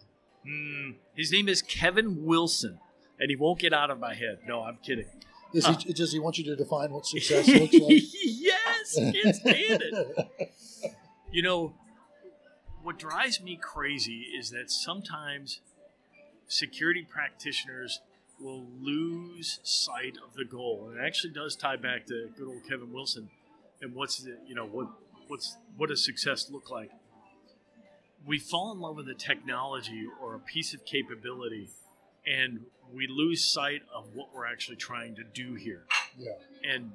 Hmm. 0.46 0.90
his 1.16 1.32
name 1.32 1.48
is 1.48 1.62
Kevin 1.62 2.24
Wilson, 2.26 2.78
and 3.18 3.30
he 3.30 3.36
won't 3.36 3.58
get 3.58 3.72
out 3.72 3.90
of 3.90 3.98
my 3.98 4.14
head. 4.14 4.40
No, 4.46 4.62
I'm 4.62 4.76
kidding. 4.84 5.06
Is 5.54 5.64
Huh. 5.64 5.76
he 5.86 5.92
does 5.92 6.12
he 6.12 6.18
want 6.18 6.36
you 6.36 6.44
to 6.44 6.56
define 6.56 6.90
what 6.90 7.06
success 7.14 7.46
looks 7.48 7.72
like? 7.74 8.02
yes, 8.12 8.94
can't 8.96 9.34
stand 9.36 9.82
it. 9.82 10.52
You 11.32 11.42
know, 11.42 11.74
what 12.82 12.98
drives 12.98 13.40
me 13.40 13.56
crazy 13.56 14.26
is 14.38 14.50
that 14.50 14.70
sometimes 14.70 15.60
security 16.48 17.06
practitioners 17.08 18.00
will 18.40 18.66
lose 18.80 19.60
sight 19.62 20.16
of 20.26 20.34
the 20.34 20.44
goal. 20.44 20.88
And 20.90 21.00
it 21.00 21.04
actually 21.06 21.32
does 21.32 21.56
tie 21.56 21.76
back 21.76 22.06
to 22.06 22.28
good 22.36 22.48
old 22.48 22.62
Kevin 22.68 22.92
Wilson 22.92 23.30
and 23.80 23.94
what's 23.94 24.18
the, 24.18 24.36
you 24.46 24.54
know, 24.54 24.66
what 24.66 24.88
what's 25.28 25.56
what 25.76 25.88
does 25.88 26.04
success 26.04 26.50
look 26.50 26.70
like? 26.70 26.90
We 28.26 28.38
fall 28.38 28.72
in 28.72 28.80
love 28.80 28.96
with 28.96 29.08
a 29.08 29.14
technology 29.14 30.06
or 30.22 30.34
a 30.34 30.38
piece 30.38 30.72
of 30.74 30.84
capability 30.84 31.68
and 32.26 32.60
we 32.92 33.06
lose 33.06 33.44
sight 33.44 33.82
of 33.94 34.14
what 34.14 34.28
we're 34.34 34.46
actually 34.46 34.76
trying 34.76 35.14
to 35.16 35.24
do 35.24 35.54
here. 35.54 35.84
Yeah. 36.18 36.32
And 36.62 36.92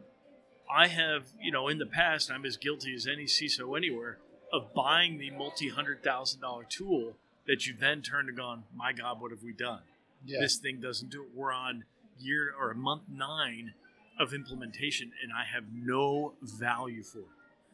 I 0.73 0.87
have, 0.87 1.25
you 1.41 1.51
know, 1.51 1.67
in 1.67 1.77
the 1.77 1.85
past, 1.85 2.31
I'm 2.31 2.45
as 2.45 2.57
guilty 2.57 2.93
as 2.95 3.05
any 3.07 3.25
CISO 3.25 3.77
anywhere 3.77 4.17
of 4.51 4.73
buying 4.73 5.17
the 5.17 5.29
multi 5.31 5.69
hundred 5.69 6.03
thousand 6.03 6.41
dollar 6.41 6.63
tool 6.67 7.13
that 7.47 7.67
you 7.67 7.73
then 7.79 8.01
turn 8.01 8.27
to 8.27 8.31
gone, 8.31 8.63
my 8.75 8.91
God, 8.93 9.19
what 9.21 9.31
have 9.31 9.43
we 9.43 9.53
done? 9.53 9.81
Yeah. 10.25 10.39
This 10.39 10.57
thing 10.57 10.79
doesn't 10.79 11.09
do 11.09 11.23
it. 11.23 11.29
We're 11.35 11.51
on 11.53 11.83
year 12.19 12.53
or 12.59 12.73
month 12.73 13.03
nine 13.11 13.73
of 14.19 14.33
implementation, 14.33 15.11
and 15.23 15.31
I 15.31 15.45
have 15.45 15.63
no 15.73 16.33
value 16.41 17.03
for 17.03 17.19
it, 17.19 17.25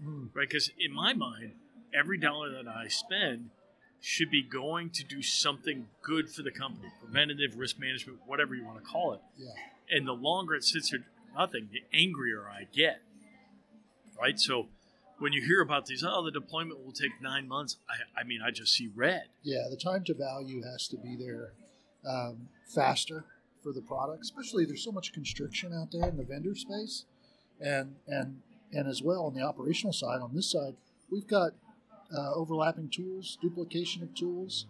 Mm. 0.06 0.30
right? 0.34 0.48
Because 0.48 0.72
in 0.78 0.94
my 0.94 1.14
mind, 1.14 1.54
every 1.94 2.18
dollar 2.18 2.52
that 2.52 2.68
I 2.68 2.88
spend 2.88 3.50
should 4.02 4.30
be 4.30 4.44
going 4.44 4.90
to 4.92 5.04
do 5.04 5.22
something 5.22 5.88
good 6.02 6.30
for 6.30 6.44
the 6.44 6.52
company, 6.52 6.90
preventative 7.02 7.58
risk 7.58 7.80
management, 7.80 8.20
whatever 8.26 8.54
you 8.56 8.64
want 8.66 8.78
to 8.78 8.84
call 8.86 9.14
it 9.14 9.20
Yeah. 9.38 9.50
and 9.90 10.08
the 10.08 10.14
longer 10.14 10.54
it 10.56 10.64
sits 10.64 10.92
there 10.92 11.06
nothing, 11.36 11.70
the 11.72 11.84
angrier 11.98 12.48
I 12.48 12.68
get. 12.72 13.02
Right? 14.20 14.40
So 14.40 14.68
when 15.20 15.34
you 15.34 15.42
hear 15.42 15.62
about 15.62 15.86
these, 15.88 16.04
oh, 16.08 16.24
the 16.24 16.32
deployment 16.32 16.86
will 16.86 16.92
take 16.94 17.12
nine 17.22 17.48
months, 17.48 17.78
I, 17.90 18.22
I 18.22 18.24
mean, 18.24 18.42
I 18.46 18.52
just 18.52 18.74
see 18.74 18.90
red. 18.96 19.24
Yeah, 19.44 19.64
the 19.70 19.76
time 19.78 20.04
to 20.06 20.14
value 20.14 20.62
has 20.64 20.88
to 20.90 20.98
be 20.98 21.16
there 21.16 21.54
um, 22.08 22.48
faster 22.68 23.26
for 23.64 23.72
the 23.74 23.82
product, 23.82 24.22
especially 24.22 24.66
there's 24.66 24.84
so 24.84 24.92
much 24.92 25.12
constriction 25.14 25.74
out 25.74 25.92
there 25.92 26.08
in 26.08 26.18
the 26.18 26.24
vendor 26.24 26.54
space, 26.56 27.06
and 27.60 27.96
and 28.08 28.42
and 28.72 28.88
as 28.88 29.02
well 29.02 29.26
on 29.26 29.34
the 29.34 29.42
operational 29.42 29.92
side. 29.94 30.22
On 30.22 30.32
this 30.36 30.52
side, 30.52 30.76
we've 31.10 31.28
got 31.28 31.54
uh, 32.16 32.34
overlapping 32.34 32.90
tools, 32.90 33.38
duplication 33.42 34.04
of 34.04 34.14
tools. 34.14 34.66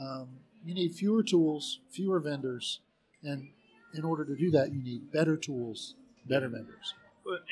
Um, 0.00 0.28
you 0.64 0.74
need 0.74 0.94
fewer 0.94 1.22
tools, 1.22 1.80
fewer 1.90 2.20
vendors, 2.20 2.80
and 3.22 3.48
in 3.94 4.04
order 4.04 4.24
to 4.24 4.36
do 4.36 4.50
that, 4.52 4.72
you 4.72 4.82
need 4.82 5.12
better 5.12 5.36
tools, 5.36 5.94
better 6.26 6.48
vendors. 6.48 6.94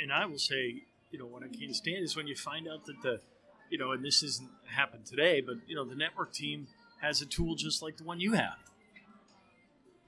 And 0.03 0.13
I 0.13 0.27
will 0.27 0.39
say, 0.39 0.83
you 1.11 1.19
know, 1.19 1.27
what 1.27 1.43
I 1.43 1.49
can't 1.49 1.75
stand 1.75 2.03
is 2.05 2.17
when 2.17 2.27
you 2.27 2.37
find 2.37 2.67
out 2.69 2.87
that 2.87 3.03
the, 3.03 3.21
you 3.69 3.79
know, 3.79 3.93
and 3.93 4.05
this 4.05 4.23
isn't 4.23 4.49
happened 4.65 5.07
today, 5.07 5.41
but, 5.41 5.57
you 5.67 5.75
know, 5.77 5.85
the 5.85 5.95
network 5.95 6.33
team 6.33 6.69
has 7.03 7.21
a 7.21 7.27
tool 7.27 7.55
just 7.55 7.83
like 7.83 7.97
the 7.97 8.05
one 8.05 8.21
you 8.21 8.33
have. 8.33 8.59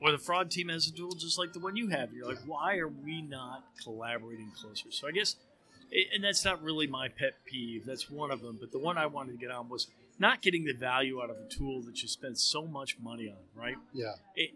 Or 0.00 0.10
the 0.10 0.18
fraud 0.18 0.50
team 0.50 0.68
has 0.68 0.88
a 0.88 0.92
tool 0.92 1.12
just 1.12 1.38
like 1.38 1.52
the 1.52 1.60
one 1.60 1.76
you 1.76 1.88
have. 1.88 2.12
You're 2.12 2.26
like, 2.26 2.40
why 2.44 2.76
are 2.78 2.88
we 2.88 3.22
not 3.22 3.64
collaborating 3.84 4.50
closer? 4.60 4.90
So 4.90 5.06
I 5.06 5.12
guess, 5.12 5.36
and 6.14 6.24
that's 6.24 6.44
not 6.44 6.62
really 6.62 6.86
my 6.86 7.08
pet 7.08 7.34
peeve. 7.44 7.84
That's 7.86 8.10
one 8.10 8.30
of 8.30 8.40
them. 8.40 8.56
But 8.60 8.72
the 8.72 8.78
one 8.78 8.96
I 8.98 9.06
wanted 9.06 9.32
to 9.32 9.38
get 9.38 9.50
on 9.50 9.68
was 9.68 9.88
not 10.18 10.42
getting 10.42 10.64
the 10.64 10.72
value 10.74 11.20
out 11.22 11.30
of 11.30 11.36
a 11.36 11.48
tool 11.48 11.82
that 11.82 12.00
you 12.02 12.08
spend 12.08 12.38
so 12.38 12.66
much 12.66 12.98
money 12.98 13.28
on, 13.28 13.36
right? 13.54 13.76
Yeah, 13.92 14.12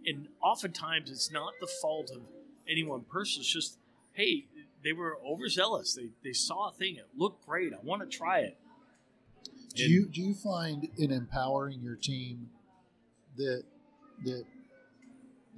and 0.07 0.28
oftentimes 0.43 1.11
it's 1.11 1.31
not 1.33 1.52
the 1.61 1.66
fault 1.66 2.11
of 2.14 2.23
any 2.69 2.85
one 2.85 3.02
person. 3.02 3.40
It's 3.40 3.52
just, 3.52 3.78
hey, 4.12 4.45
they 4.85 4.93
were 4.93 5.19
overzealous. 5.26 5.95
They, 5.95 6.11
they 6.23 6.33
saw 6.33 6.69
a 6.69 6.73
thing. 6.73 6.97
It 6.97 7.07
looked 7.16 7.47
great. 7.47 7.73
I 7.73 7.78
want 7.83 8.02
to 8.02 8.09
try 8.16 8.40
it. 8.40 8.57
Do 9.75 9.83
And- 9.85 9.93
you 9.93 10.07
do 10.09 10.21
you 10.23 10.35
find 10.35 10.88
in 10.97 11.11
empowering 11.11 11.81
your 11.83 11.97
team 11.97 12.49
that 13.37 13.64
that 14.25 14.45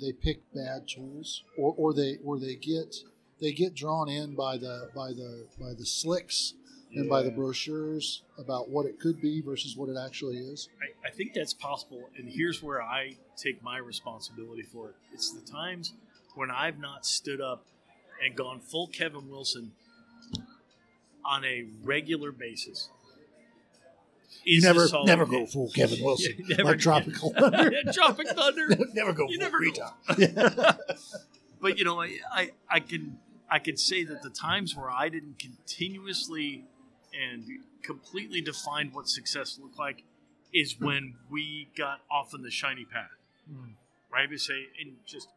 they 0.00 0.12
pick 0.12 0.40
bad 0.54 0.88
tools 0.88 1.42
or, 1.56 1.74
or 1.76 1.92
they 1.94 2.18
or 2.24 2.38
they 2.38 2.54
get 2.56 2.94
they 3.40 3.52
get 3.52 3.74
drawn 3.74 4.08
in 4.08 4.34
by 4.34 4.56
the 4.58 4.90
by 4.94 5.08
the 5.12 5.46
by 5.60 5.72
the 5.74 5.86
slicks 5.86 6.54
and 6.94 7.08
by 7.08 7.22
the 7.22 7.30
brochures 7.30 8.22
about 8.38 8.70
what 8.70 8.86
it 8.86 8.98
could 8.98 9.20
be 9.20 9.40
versus 9.42 9.76
what 9.76 9.88
it 9.90 9.96
actually 10.02 10.38
is? 10.38 10.68
I, 10.82 11.08
I 11.08 11.10
think 11.10 11.34
that's 11.34 11.52
possible. 11.52 12.08
And 12.16 12.28
here's 12.28 12.62
where 12.62 12.82
I 12.82 13.14
take 13.36 13.62
my 13.62 13.76
responsibility 13.76 14.62
for 14.62 14.88
it. 14.90 14.94
It's 15.12 15.30
the 15.32 15.42
times 15.42 15.92
when 16.34 16.50
I've 16.50 16.78
not 16.78 17.04
stood 17.04 17.40
up 17.42 17.66
and 18.24 18.34
gone 18.34 18.60
full 18.60 18.86
Kevin 18.88 19.28
Wilson 19.28 19.72
on 21.24 21.44
a 21.44 21.66
regular 21.84 22.32
basis. 22.32 22.88
You 24.44 24.62
never 24.62 24.86
never 25.04 25.26
go 25.26 25.44
full 25.46 25.68
Kevin 25.70 25.98
Wilson 26.02 26.32
Yeah, 26.38 26.56
never- 26.56 26.70
like 26.70 26.78
Tropical 26.80 27.32
Thunder. 27.38 27.70
Tropic 27.92 28.28
Thunder. 28.28 28.68
never 28.94 29.12
go 29.12 29.26
You 29.28 29.38
full 29.38 29.50
never 29.50 29.58
go. 29.60 29.90
Rita. 30.16 30.78
but 31.60 31.76
you 31.78 31.84
know, 31.84 32.00
I, 32.00 32.18
I 32.32 32.50
I 32.70 32.80
can 32.80 33.18
I 33.50 33.58
could 33.58 33.78
say 33.78 34.04
that 34.04 34.22
the 34.22 34.30
times 34.30 34.76
where 34.76 34.90
I 34.90 35.08
didn't 35.08 35.38
continuously 35.38 36.64
and 37.18 37.44
completely 37.82 38.40
define 38.40 38.90
what 38.92 39.08
success 39.08 39.58
looked 39.60 39.78
like 39.78 40.04
is 40.52 40.78
when 40.78 41.14
we 41.30 41.68
got 41.76 42.00
off 42.10 42.34
on 42.34 42.42
the 42.42 42.50
shiny 42.50 42.84
path. 42.84 43.10
Mm. 43.50 43.72
Right? 44.12 44.28
We 44.28 44.36
say 44.36 44.66
and 44.80 44.96
just 45.06 45.28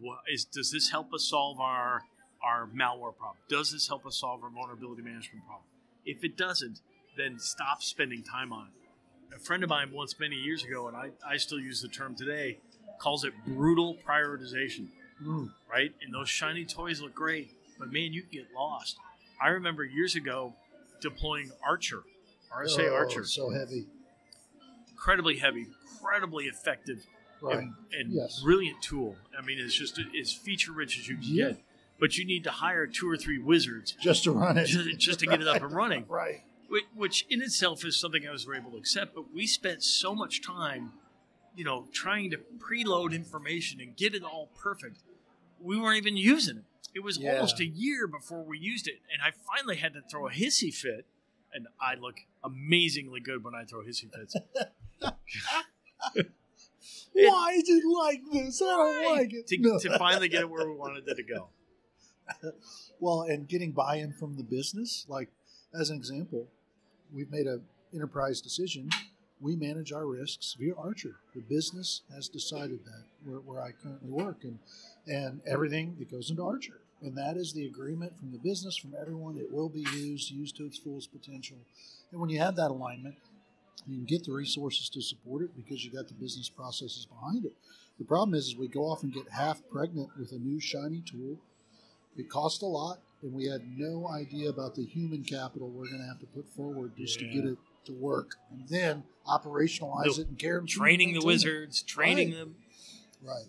what 0.00 0.18
is 0.32 0.44
does 0.44 0.70
this 0.70 0.90
help 0.90 1.12
us 1.12 1.24
solve 1.24 1.60
our 1.60 2.02
our 2.42 2.68
malware 2.74 3.16
problem? 3.16 3.36
Does 3.48 3.72
this 3.72 3.88
help 3.88 4.06
us 4.06 4.16
solve 4.16 4.42
our 4.42 4.50
vulnerability 4.50 5.02
management 5.02 5.44
problem? 5.46 5.66
If 6.04 6.24
it 6.24 6.36
doesn't, 6.36 6.80
then 7.16 7.38
stop 7.38 7.82
spending 7.82 8.22
time 8.22 8.52
on 8.52 8.68
it. 8.68 9.36
A 9.36 9.38
friend 9.38 9.62
of 9.62 9.70
mine 9.70 9.92
once 9.92 10.18
many 10.18 10.36
years 10.36 10.64
ago, 10.64 10.88
and 10.88 10.96
I, 10.96 11.10
I 11.26 11.36
still 11.36 11.60
use 11.60 11.80
the 11.80 11.88
term 11.88 12.14
today, 12.14 12.58
calls 12.98 13.24
it 13.24 13.32
brutal 13.46 13.96
prioritization 14.06 14.88
Mm. 15.22 15.50
right? 15.70 15.92
And 16.02 16.12
those 16.14 16.28
shiny 16.28 16.64
toys 16.64 17.00
look 17.00 17.14
great, 17.14 17.50
but 17.78 17.92
man, 17.92 18.12
you 18.12 18.22
can 18.22 18.30
get 18.30 18.46
lost. 18.54 18.96
I 19.40 19.48
remember 19.48 19.84
years 19.84 20.14
ago 20.14 20.54
deploying 21.00 21.50
Archer, 21.66 22.02
RSA 22.54 22.88
Oh, 22.90 22.94
Archer, 22.94 23.24
so 23.24 23.50
heavy. 23.50 23.86
incredibly 24.90 25.36
heavy, 25.38 25.66
incredibly 25.92 26.44
effective, 26.46 27.04
Right. 27.40 27.58
and, 27.58 27.74
and 27.92 28.12
Yes. 28.12 28.40
brilliant 28.42 28.82
tool. 28.82 29.16
I 29.36 29.42
mean, 29.42 29.58
it's 29.58 29.74
just 29.74 29.98
as 30.20 30.32
feature 30.32 30.72
rich 30.72 30.98
as 30.98 31.08
you 31.08 31.16
can 31.16 31.24
Yeah. 31.24 31.48
get. 31.50 31.64
But 31.98 32.16
you 32.18 32.24
need 32.24 32.44
to 32.44 32.50
hire 32.50 32.86
two 32.86 33.08
or 33.08 33.16
three 33.16 33.38
wizards 33.38 33.92
Just 34.00 34.24
to 34.24 34.32
run 34.32 34.58
it. 34.58 34.66
just, 34.66 34.98
just 34.98 35.20
to 35.20 35.26
get 35.26 35.40
it 35.40 35.46
up 35.48 35.62
and 35.62 35.72
running, 35.74 36.04
Right. 36.08 36.42
which, 36.68 36.84
which 36.94 37.26
in 37.30 37.42
itself 37.42 37.84
is 37.84 37.98
something 37.98 38.26
I 38.26 38.30
was 38.32 38.46
able 38.48 38.72
to 38.72 38.76
accept. 38.76 39.14
But 39.14 39.32
we 39.32 39.46
spent 39.46 39.82
so 39.82 40.14
much 40.14 40.42
time, 40.42 40.92
you 41.56 41.64
know, 41.64 41.86
trying 41.92 42.30
to 42.30 42.38
preload 42.58 43.12
information 43.12 43.80
and 43.80 43.96
get 43.96 44.14
it 44.14 44.22
all 44.22 44.48
perfect. 44.60 44.98
We 45.62 45.78
weren't 45.80 45.96
even 45.98 46.16
using 46.16 46.58
it. 46.58 46.64
It 46.94 47.00
was 47.00 47.18
Yeah. 47.18 47.34
almost 47.36 47.60
a 47.60 47.64
year 47.66 48.06
before 48.06 48.42
we 48.42 48.58
used 48.58 48.86
it, 48.88 49.00
and 49.12 49.22
I 49.22 49.30
finally 49.30 49.76
had 49.76 49.94
to 49.94 50.02
throw 50.02 50.28
a 50.28 50.30
hissy 50.32 50.72
fit. 50.74 51.06
And 51.54 51.66
I 51.78 51.94
look 51.96 52.16
amazingly 52.42 53.20
good 53.20 53.44
when 53.44 53.54
I 53.54 53.64
throw 53.64 53.80
hissy 53.84 54.10
fits. 54.10 54.34
Why 57.12 57.52
is 57.52 57.68
it 57.68 57.84
like 57.86 58.22
this? 58.32 58.62
I 58.62 58.64
don't 58.64 59.16
like 59.16 59.32
it. 59.34 59.46
to, 59.48 59.58
No. 59.58 59.78
to 59.78 59.98
finally 59.98 60.28
get 60.28 60.40
it 60.40 60.50
where 60.50 60.66
we 60.66 60.74
wanted 60.74 61.06
it 61.06 61.14
to 61.16 61.22
go. 61.22 61.48
Well, 63.00 63.22
and 63.22 63.48
getting 63.48 63.72
buy-in 63.72 64.12
from 64.12 64.36
the 64.36 64.44
business, 64.44 65.04
like 65.08 65.28
as 65.78 65.90
an 65.90 65.96
example, 65.96 66.46
we've 67.12 67.30
made 67.30 67.46
a 67.48 67.60
enterprise 67.92 68.40
decision. 68.40 68.88
We 69.42 69.56
manage 69.56 69.92
our 69.92 70.06
risks 70.06 70.54
via 70.58 70.74
Archer. 70.76 71.16
The 71.34 71.40
business 71.40 72.02
has 72.14 72.28
decided 72.28 72.84
that 72.84 73.02
where, 73.24 73.40
where 73.40 73.60
I 73.60 73.72
currently 73.72 74.08
work, 74.10 74.44
and 74.44 74.58
and 75.08 75.40
everything 75.46 75.96
that 75.98 76.10
goes 76.10 76.30
into 76.30 76.44
Archer, 76.44 76.80
and 77.02 77.16
that 77.18 77.36
is 77.36 77.52
the 77.52 77.66
agreement 77.66 78.16
from 78.18 78.30
the 78.30 78.38
business, 78.38 78.76
from 78.76 78.94
everyone. 79.00 79.36
It 79.36 79.52
will 79.52 79.68
be 79.68 79.84
used, 79.96 80.30
used 80.30 80.56
to 80.56 80.66
its 80.66 80.78
fullest 80.78 81.10
potential. 81.12 81.56
And 82.12 82.20
when 82.20 82.30
you 82.30 82.38
have 82.38 82.54
that 82.54 82.70
alignment, 82.70 83.16
you 83.88 83.96
can 83.96 84.04
get 84.04 84.22
the 84.24 84.32
resources 84.32 84.88
to 84.90 85.02
support 85.02 85.42
it 85.42 85.50
because 85.56 85.84
you 85.84 85.90
got 85.90 86.06
the 86.06 86.14
business 86.14 86.48
processes 86.48 87.04
behind 87.06 87.44
it. 87.44 87.52
The 87.98 88.04
problem 88.04 88.34
is, 88.34 88.46
is 88.46 88.56
we 88.56 88.68
go 88.68 88.82
off 88.84 89.02
and 89.02 89.12
get 89.12 89.28
half 89.28 89.60
pregnant 89.72 90.10
with 90.16 90.30
a 90.30 90.38
new 90.38 90.60
shiny 90.60 91.00
tool. 91.04 91.36
It 92.16 92.28
costs 92.30 92.62
a 92.62 92.66
lot, 92.66 93.00
and 93.22 93.32
we 93.32 93.46
had 93.46 93.62
no 93.76 94.08
idea 94.08 94.50
about 94.50 94.76
the 94.76 94.84
human 94.84 95.24
capital 95.24 95.68
we're 95.68 95.88
going 95.88 96.00
to 96.00 96.06
have 96.06 96.20
to 96.20 96.26
put 96.26 96.48
forward 96.48 96.92
just 96.96 97.20
Yeah. 97.20 97.26
to 97.28 97.34
get 97.34 97.44
it 97.52 97.58
to 97.84 97.92
work, 97.92 98.36
and 98.50 98.68
then 98.68 99.04
operationalize 99.26 100.06
No, 100.06 100.12
it 100.12 100.28
and 100.28 100.38
care 100.38 100.60
Training 100.60 101.14
the 101.14 101.24
wizards, 101.24 101.82
training 101.82 102.30
Right. 102.30 102.36
them. 102.38 102.56
Right. 103.22 103.46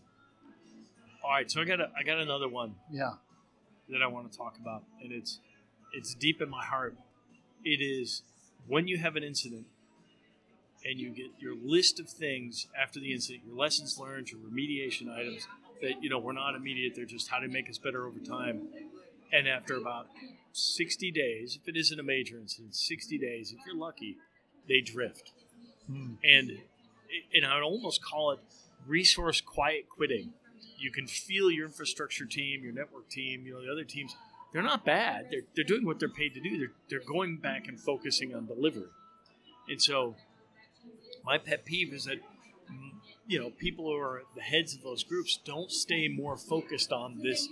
All 1.23 1.31
right, 1.31 1.49
so 1.49 1.61
I 1.61 1.65
got 1.65 1.79
a, 1.79 1.89
I 1.97 2.03
got 2.03 2.19
another 2.19 2.49
one 2.49 2.75
Yeah. 2.91 3.13
that 3.89 4.01
I 4.01 4.07
want 4.07 4.31
to 4.31 4.37
talk 4.37 4.57
about, 4.57 4.83
and 5.01 5.11
it's 5.11 5.39
it's 5.93 6.13
deep 6.15 6.41
in 6.41 6.49
my 6.49 6.63
heart. 6.65 6.97
It 7.63 7.81
is 7.81 8.23
when 8.67 8.87
you 8.87 8.97
have 8.97 9.15
an 9.15 9.23
incident 9.23 9.67
and 10.85 10.99
you 10.99 11.11
get 11.11 11.27
your 11.39 11.55
list 11.55 11.99
of 11.99 12.09
things 12.09 12.67
after 12.77 12.99
the 12.99 13.13
incident, 13.13 13.45
your 13.45 13.55
lessons 13.55 13.97
learned, 13.97 14.31
your 14.31 14.39
remediation 14.41 15.09
items 15.09 15.47
that 15.81 16.03
you 16.03 16.09
know 16.09 16.19
were 16.19 16.33
not 16.33 16.55
immediate; 16.55 16.93
they're 16.95 17.05
just 17.05 17.29
how 17.29 17.39
to 17.39 17.47
make 17.47 17.69
us 17.69 17.77
better 17.77 18.05
over 18.05 18.19
time. 18.19 18.67
And 19.33 19.47
after 19.47 19.75
about 19.75 20.07
sixty 20.51 21.11
days, 21.11 21.57
if 21.61 21.67
it 21.67 21.75
isn't 21.75 21.99
a 21.99 22.03
major 22.03 22.37
incident, 22.37 22.75
sixty 22.75 23.17
days, 23.17 23.51
if 23.51 23.65
you're 23.65 23.75
lucky, 23.75 24.17
they 24.69 24.79
drift. 24.79 25.33
Hmm. 25.87 26.13
and 26.23 26.51
and 27.33 27.45
I 27.45 27.55
would 27.55 27.63
almost 27.63 28.03
call 28.03 28.31
it 28.31 28.39
resource 28.87 29.41
quiet 29.41 29.89
quitting. 29.89 30.33
You 30.77 30.91
can 30.91 31.07
feel 31.07 31.51
your 31.51 31.65
infrastructure 31.65 32.25
team, 32.25 32.63
your 32.63 32.73
network 32.73 33.09
team, 33.09 33.45
you 33.45 33.53
know 33.53 33.61
the 33.61 33.71
other 33.71 33.83
teams. 33.83 34.15
They're 34.53 34.61
not 34.61 34.85
bad. 34.85 35.27
They're, 35.31 35.41
they're 35.55 35.65
doing 35.65 35.83
what 35.83 35.99
they're 35.99 36.09
paid 36.09 36.35
to 36.35 36.39
do. 36.39 36.57
They're, 36.59 36.71
they're 36.89 37.07
going 37.07 37.37
back 37.37 37.67
and 37.67 37.79
focusing 37.79 38.35
on 38.35 38.45
delivery. 38.45 38.89
And 39.67 39.81
so, 39.81 40.15
my 41.25 41.39
pet 41.39 41.65
peeve 41.65 41.91
is 41.91 42.05
that 42.05 42.17
you 43.25 43.39
know 43.39 43.49
people 43.49 43.85
who 43.85 43.97
are 43.97 44.23
the 44.35 44.41
heads 44.41 44.75
of 44.75 44.83
those 44.83 45.03
groups 45.03 45.39
don't 45.43 45.71
stay 45.71 46.07
more 46.07 46.37
focused 46.37 46.91
on 46.91 47.19
this. 47.23 47.47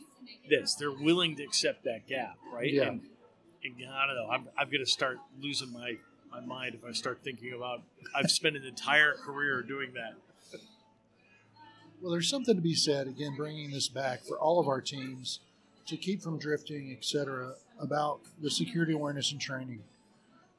This 0.49 0.75
they're 0.75 0.91
willing 0.91 1.35
to 1.37 1.43
accept 1.43 1.83
that 1.85 2.07
gap, 2.07 2.37
right? 2.53 2.71
Yeah. 2.71 2.83
And, 2.83 3.01
and 3.63 3.75
I 3.93 4.07
don't 4.07 4.15
know. 4.15 4.29
I'm, 4.29 4.47
I'm 4.57 4.67
going 4.67 4.83
to 4.83 4.91
start 4.91 5.17
losing 5.39 5.71
my 5.71 5.95
my 6.31 6.39
mind 6.39 6.75
if 6.75 6.85
I 6.85 6.93
start 6.93 7.19
thinking 7.23 7.53
about 7.53 7.81
I've 8.15 8.31
spent 8.31 8.55
an 8.55 8.63
entire 8.63 9.13
career 9.13 9.61
doing 9.61 9.93
that. 9.93 10.13
Well, 12.01 12.11
there's 12.11 12.29
something 12.29 12.55
to 12.55 12.61
be 12.61 12.73
said, 12.73 13.07
again, 13.07 13.35
bringing 13.37 13.69
this 13.69 13.87
back 13.87 14.23
for 14.23 14.39
all 14.39 14.59
of 14.59 14.67
our 14.67 14.81
teams 14.81 15.39
to 15.85 15.97
keep 15.97 16.21
from 16.23 16.39
drifting, 16.39 16.95
et 16.97 17.05
cetera, 17.05 17.53
about 17.79 18.21
the 18.41 18.49
security 18.49 18.93
awareness 18.93 19.31
and 19.31 19.39
training. 19.39 19.83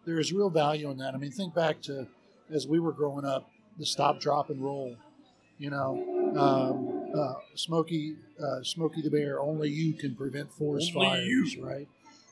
There 0.04 0.20
is 0.20 0.32
real 0.32 0.50
value 0.50 0.88
in 0.90 0.98
that. 0.98 1.14
I 1.14 1.16
mean, 1.16 1.32
think 1.32 1.52
back 1.52 1.80
to 1.82 2.06
as 2.52 2.68
we 2.68 2.78
were 2.78 2.92
growing 2.92 3.24
up, 3.24 3.50
the 3.78 3.86
stop, 3.86 4.20
drop, 4.20 4.50
and 4.50 4.62
roll. 4.62 4.96
You 5.58 5.70
know, 5.70 6.34
um, 6.36 6.91
uh, 7.14 7.34
Smokey, 7.54 8.16
uh, 8.42 8.62
Smokey 8.62 9.02
the 9.02 9.10
Bear, 9.10 9.40
only 9.40 9.68
you 9.68 9.92
can 9.94 10.14
prevent 10.14 10.52
forest 10.52 10.92
Only 10.94 11.08
fires, 11.08 11.54
you. 11.54 11.64
right? 11.66 11.88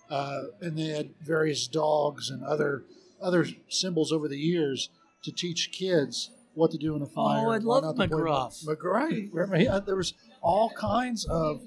Uh, 0.09 0.45
and 0.61 0.77
they 0.77 0.89
had 0.89 1.11
various 1.25 1.67
dogs 1.69 2.31
and 2.31 2.43
other 2.45 2.83
other 3.23 3.47
symbols 3.69 4.11
over 4.13 4.27
the 4.29 4.39
years 4.39 4.89
to 5.23 5.31
teach 5.31 5.71
kids 5.73 6.31
what 6.55 6.71
to 6.71 6.79
do 6.79 6.97
in 6.97 7.03
a 7.03 7.07
fire. 7.07 7.47
Oh, 7.47 7.51
I 7.53 7.59
love 7.59 7.85
McGruff. 7.97 8.65
McGruff. 8.67 9.29
Remember, 9.33 9.57
he- 9.57 9.69
there 9.87 9.97
was 9.97 10.15
all 10.43 10.71
kinds 10.71 11.25
of 11.27 11.63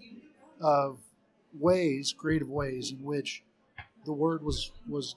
of 0.59 0.97
ways, 1.59 2.13
creative 2.17 2.49
ways 2.49 2.91
in 2.91 3.03
which 3.03 3.43
the 4.05 4.13
word 4.13 4.43
was 4.43 4.71
was 4.89 5.15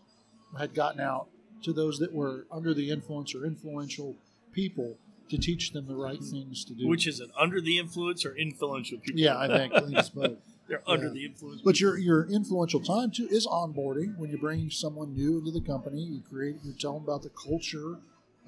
had 0.58 0.74
gotten 0.74 1.00
out 1.00 1.28
to 1.62 1.72
those 1.72 1.98
that 1.98 2.12
were 2.12 2.46
under 2.52 2.72
the 2.74 2.90
influence 2.90 3.34
or 3.34 3.44
influential 3.44 4.14
people 4.52 4.96
to 5.28 5.38
teach 5.38 5.72
them 5.72 5.86
the 5.86 5.96
right 5.96 6.22
things 6.22 6.64
to 6.64 6.74
do. 6.74 6.86
Which 6.86 7.06
is 7.06 7.20
it? 7.20 7.30
Under 7.38 7.60
the 7.60 7.78
influence 7.78 8.24
or 8.24 8.36
influential 8.36 8.98
people? 8.98 9.20
yeah, 9.20 9.38
I 9.38 9.48
think, 9.48 9.72
it's 9.74 10.10
both. 10.10 10.38
They're 10.68 10.82
under 10.84 11.10
the 11.10 11.24
influence. 11.24 11.60
But 11.64 11.78
your 11.78 11.96
your 11.96 12.26
influential 12.28 12.80
time 12.80 13.12
too 13.12 13.28
is 13.30 13.46
onboarding. 13.46 14.18
When 14.18 14.30
you're 14.30 14.40
bringing 14.40 14.68
someone 14.68 15.14
new 15.14 15.38
into 15.38 15.52
the 15.52 15.60
company, 15.60 16.02
you 16.02 16.22
create 16.28 16.56
you 16.64 16.72
tell 16.72 16.94
them 16.94 17.04
about 17.04 17.22
the 17.22 17.30
culture 17.30 17.98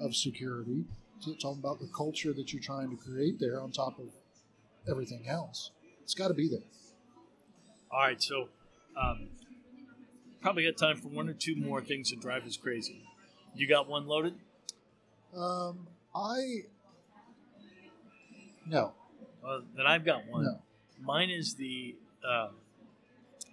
of 0.01 0.13
security. 0.13 0.83
You 1.21 1.35
tell 1.39 1.51
them 1.51 1.63
about 1.63 1.79
the 1.79 1.87
culture 1.95 2.33
that 2.33 2.51
you're 2.51 2.61
trying 2.61 2.89
to 2.89 2.97
create 2.97 3.39
there 3.39 3.61
on 3.61 3.71
top 3.71 3.99
of 3.99 4.09
everything 4.89 5.27
else. 5.29 5.71
It's 6.03 6.13
got 6.13 6.29
to 6.29 6.33
be 6.33 6.49
there. 6.49 6.59
All 7.91 8.01
right, 8.01 8.21
so 8.21 8.49
um, 9.01 9.29
probably 10.41 10.65
got 10.65 10.77
time 10.77 10.97
for 10.97 11.07
one 11.07 11.29
or 11.29 11.33
two 11.33 11.55
more 11.55 11.81
things 11.81 12.09
that 12.09 12.19
drive 12.21 12.45
us 12.45 12.57
crazy. 12.57 13.01
You 13.55 13.67
got 13.67 13.87
one 13.87 14.07
loaded? 14.07 14.35
Um, 15.35 15.87
I 16.15 16.63
no 18.65 18.93
Uh, 19.45 19.61
then 19.75 19.85
I've 19.85 20.05
got 20.05 20.27
one. 20.27 20.43
no. 20.43 20.61
Mine 21.01 21.29
is 21.29 21.55
the. 21.55 21.95
Uh, 22.27 22.49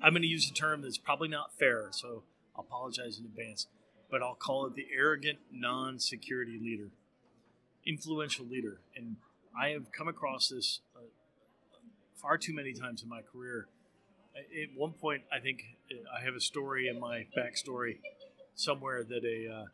I'm 0.03 0.13
going 0.13 0.23
to 0.23 0.29
use 0.29 0.51
a 0.51 0.53
term 0.53 0.83
that's 0.83 0.99
probably 0.99 1.29
not 1.29 1.55
fair, 1.59 1.89
so 1.93 2.25
I'll 2.57 2.65
apologize 2.65 3.19
in 3.19 3.25
advance. 3.25 3.69
But 4.11 4.23
I'll 4.23 4.35
call 4.35 4.67
it 4.67 4.75
the 4.75 4.87
arrogant 4.95 5.39
non-security 5.53 6.59
leader, 6.61 6.91
influential 7.87 8.45
leader, 8.47 8.81
and 8.97 9.17
I 9.59 9.69
have 9.71 9.93
come 9.93 10.09
across 10.09 10.49
this 10.49 10.81
uh, 10.97 11.01
far 12.21 12.37
too 12.37 12.53
many 12.55 12.73
times 12.73 13.03
in 13.03 13.09
my 13.09 13.23
career. 13.23 13.69
At 14.37 14.77
one 14.77 14.93
point, 14.93 15.23
I 15.33 15.39
think 15.39 15.63
uh, 15.91 15.97
I 16.21 16.25
have 16.25 16.35
a 16.35 16.41
story 16.41 16.89
in 16.89 17.01
my 17.01 17.27
backstory 17.37 17.99
somewhere 18.55 19.03
that 19.05 19.25
a 19.25 19.53
uh, 19.53 19.65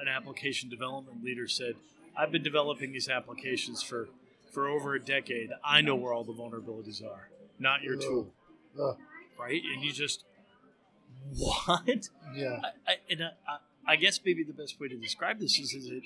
an 0.00 0.08
application 0.08 0.68
development 0.68 1.24
leader 1.24 1.46
said, 1.46 1.76
"I've 2.16 2.32
been 2.32 2.42
developing 2.42 2.92
these 2.92 3.08
applications 3.08 3.82
for 3.82 4.08
for 4.52 4.68
over 4.68 4.94
a 4.94 5.00
decade. 5.00 5.50
I 5.64 5.80
know 5.80 5.94
where 5.94 6.12
all 6.12 6.24
the 6.24 6.32
vulnerabilities 6.32 7.02
are, 7.04 7.30
not 7.58 7.82
your 7.82 7.96
tool, 7.96 8.32
right?" 9.38 9.62
And 9.74 9.82
you 9.82 9.92
just 9.92 10.24
what? 11.36 12.08
yeah. 12.34 12.60
I, 12.62 12.92
I, 12.92 12.96
and 13.10 13.24
I, 13.24 13.56
I, 13.86 13.96
guess 13.96 14.20
maybe 14.24 14.42
the 14.42 14.52
best 14.52 14.80
way 14.80 14.88
to 14.88 14.96
describe 14.96 15.38
this 15.38 15.58
is, 15.58 15.72
is 15.72 15.86
it 15.86 16.02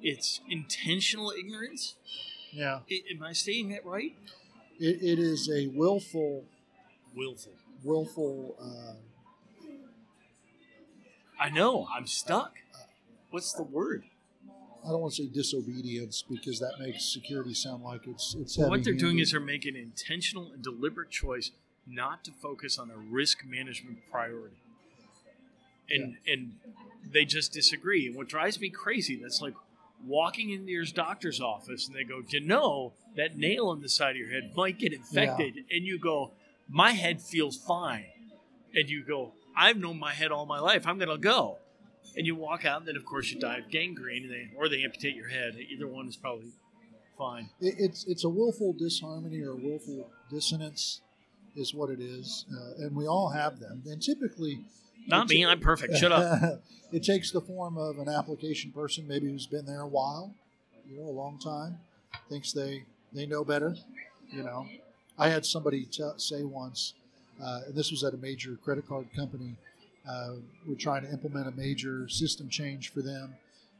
it's 0.00 0.40
intentional 0.48 1.32
ignorance. 1.36 1.96
Yeah. 2.52 2.80
I, 2.90 3.02
am 3.12 3.22
I 3.22 3.32
saying 3.32 3.70
that 3.70 3.84
right? 3.84 4.16
It, 4.78 5.02
it 5.02 5.18
is 5.18 5.50
a 5.50 5.68
willful, 5.68 6.44
Willful. 7.14 7.52
willful. 7.82 8.56
Uh, 8.60 9.68
I 11.40 11.50
know. 11.50 11.86
I'm 11.94 12.06
stuck. 12.06 12.54
What's 13.30 13.52
the 13.52 13.62
word? 13.62 14.04
I 14.84 14.90
don't 14.90 15.00
want 15.00 15.14
to 15.14 15.22
say 15.22 15.28
disobedience 15.28 16.22
because 16.28 16.60
that 16.60 16.74
makes 16.78 17.04
security 17.04 17.54
sound 17.54 17.82
like 17.82 18.06
it's 18.06 18.34
it's. 18.38 18.58
What 18.58 18.84
they're 18.84 18.92
doing 18.92 19.18
is 19.18 19.30
they're 19.30 19.40
making 19.40 19.76
an 19.76 19.82
intentional 19.82 20.52
and 20.52 20.62
deliberate 20.62 21.10
choice 21.10 21.50
not 21.86 22.24
to 22.24 22.32
focus 22.32 22.78
on 22.78 22.90
a 22.90 22.96
risk 22.96 23.44
management 23.46 23.98
priority. 24.10 24.56
And 25.90 26.16
and 26.26 26.52
they 27.10 27.24
just 27.24 27.52
disagree. 27.52 28.06
And 28.06 28.16
what 28.16 28.28
drives 28.28 28.60
me 28.60 28.68
crazy, 28.68 29.16
that's 29.16 29.40
like 29.40 29.54
walking 30.06 30.50
into 30.50 30.70
your 30.70 30.84
doctor's 30.84 31.40
office 31.40 31.86
and 31.86 31.96
they 31.96 32.04
go, 32.04 32.22
you 32.28 32.40
know 32.40 32.92
that 33.16 33.38
nail 33.38 33.68
on 33.68 33.80
the 33.80 33.88
side 33.88 34.10
of 34.10 34.16
your 34.16 34.30
head 34.30 34.52
might 34.54 34.78
get 34.78 34.92
infected?" 34.92 35.64
And 35.70 35.84
you 35.84 35.98
go, 35.98 36.32
"My 36.68 36.92
head 36.92 37.22
feels 37.22 37.56
fine." 37.56 38.06
And 38.74 38.90
you 38.90 39.02
go, 39.02 39.32
"I've 39.56 39.78
known 39.78 39.98
my 39.98 40.12
head 40.12 40.30
all 40.30 40.46
my 40.46 40.58
life. 40.58 40.86
I'm 40.86 40.98
going 40.98 41.08
to 41.08 41.16
go." 41.16 41.58
And 42.16 42.26
you 42.26 42.34
walk 42.34 42.64
out, 42.64 42.80
and 42.80 42.88
then 42.88 42.96
of 42.96 43.04
course 43.04 43.30
you 43.30 43.40
die 43.40 43.58
of 43.58 43.70
gangrene, 43.70 44.24
and 44.24 44.32
they, 44.32 44.50
or 44.56 44.68
they 44.68 44.82
amputate 44.84 45.16
your 45.16 45.28
head. 45.28 45.56
Either 45.56 45.86
one 45.88 46.06
is 46.06 46.16
probably 46.16 46.52
fine. 47.18 47.50
It, 47.60 47.74
it's 47.78 48.04
it's 48.06 48.24
a 48.24 48.28
willful 48.28 48.72
disharmony 48.72 49.42
or 49.42 49.54
willful 49.54 50.10
dissonance, 50.30 51.00
is 51.56 51.74
what 51.74 51.90
it 51.90 52.00
is, 52.00 52.44
uh, 52.52 52.84
and 52.84 52.94
we 52.96 53.06
all 53.06 53.30
have 53.30 53.58
them. 53.60 53.82
And 53.86 54.00
typically, 54.00 54.64
Not 55.06 55.28
me. 55.28 55.44
I'm 55.44 55.60
perfect. 55.60 55.96
Shut 55.96 56.12
up. 56.12 56.62
it 56.92 57.02
takes 57.02 57.30
the 57.30 57.40
form 57.40 57.76
of 57.78 57.98
an 57.98 58.08
application 58.08 58.70
person, 58.70 59.06
maybe 59.08 59.28
who's 59.28 59.46
been 59.46 59.66
there 59.66 59.80
a 59.80 59.88
while, 59.88 60.34
you 60.88 60.98
know, 60.98 61.04
a 61.04 61.10
long 61.10 61.38
time, 61.38 61.78
thinks 62.28 62.52
they 62.52 62.84
they 63.12 63.26
know 63.26 63.44
better. 63.44 63.74
You 64.30 64.42
know, 64.42 64.66
I 65.18 65.28
had 65.28 65.44
somebody 65.46 65.84
t- 65.84 66.02
say 66.16 66.42
once, 66.42 66.94
uh, 67.42 67.60
and 67.66 67.74
this 67.74 67.90
was 67.90 68.02
at 68.04 68.14
a 68.14 68.16
major 68.16 68.56
credit 68.62 68.88
card 68.88 69.06
company. 69.14 69.56
Uh, 70.08 70.34
we're 70.66 70.74
trying 70.74 71.02
to 71.02 71.10
implement 71.10 71.48
a 71.48 71.52
major 71.52 72.08
system 72.08 72.48
change 72.48 72.92
for 72.92 73.00
them, 73.00 73.34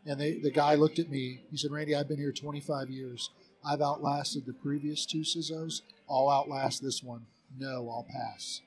and 0.07 0.21
they, 0.21 0.39
the 0.39 0.51
guy 0.51 0.75
looked 0.75 0.99
at 0.99 1.11
me. 1.11 1.41
He 1.51 1.57
said, 1.57 1.71
"Randy, 1.71 1.95
I've 1.95 2.09
been 2.09 2.19
here 2.19 2.33
25 2.33 2.91
years. 2.91 3.31
I've 3.65 3.83
outlasted 3.83 4.47
the 4.47 4.53
previous 4.53 5.07
two 5.07 5.21
CISOs. 5.21 5.83
I'll 6.09 6.31
outlast 6.31 6.83
this 6.83 7.03
one. 7.03 7.27
No, 7.59 7.89
I'll 7.91 8.07
pass." 8.09 8.61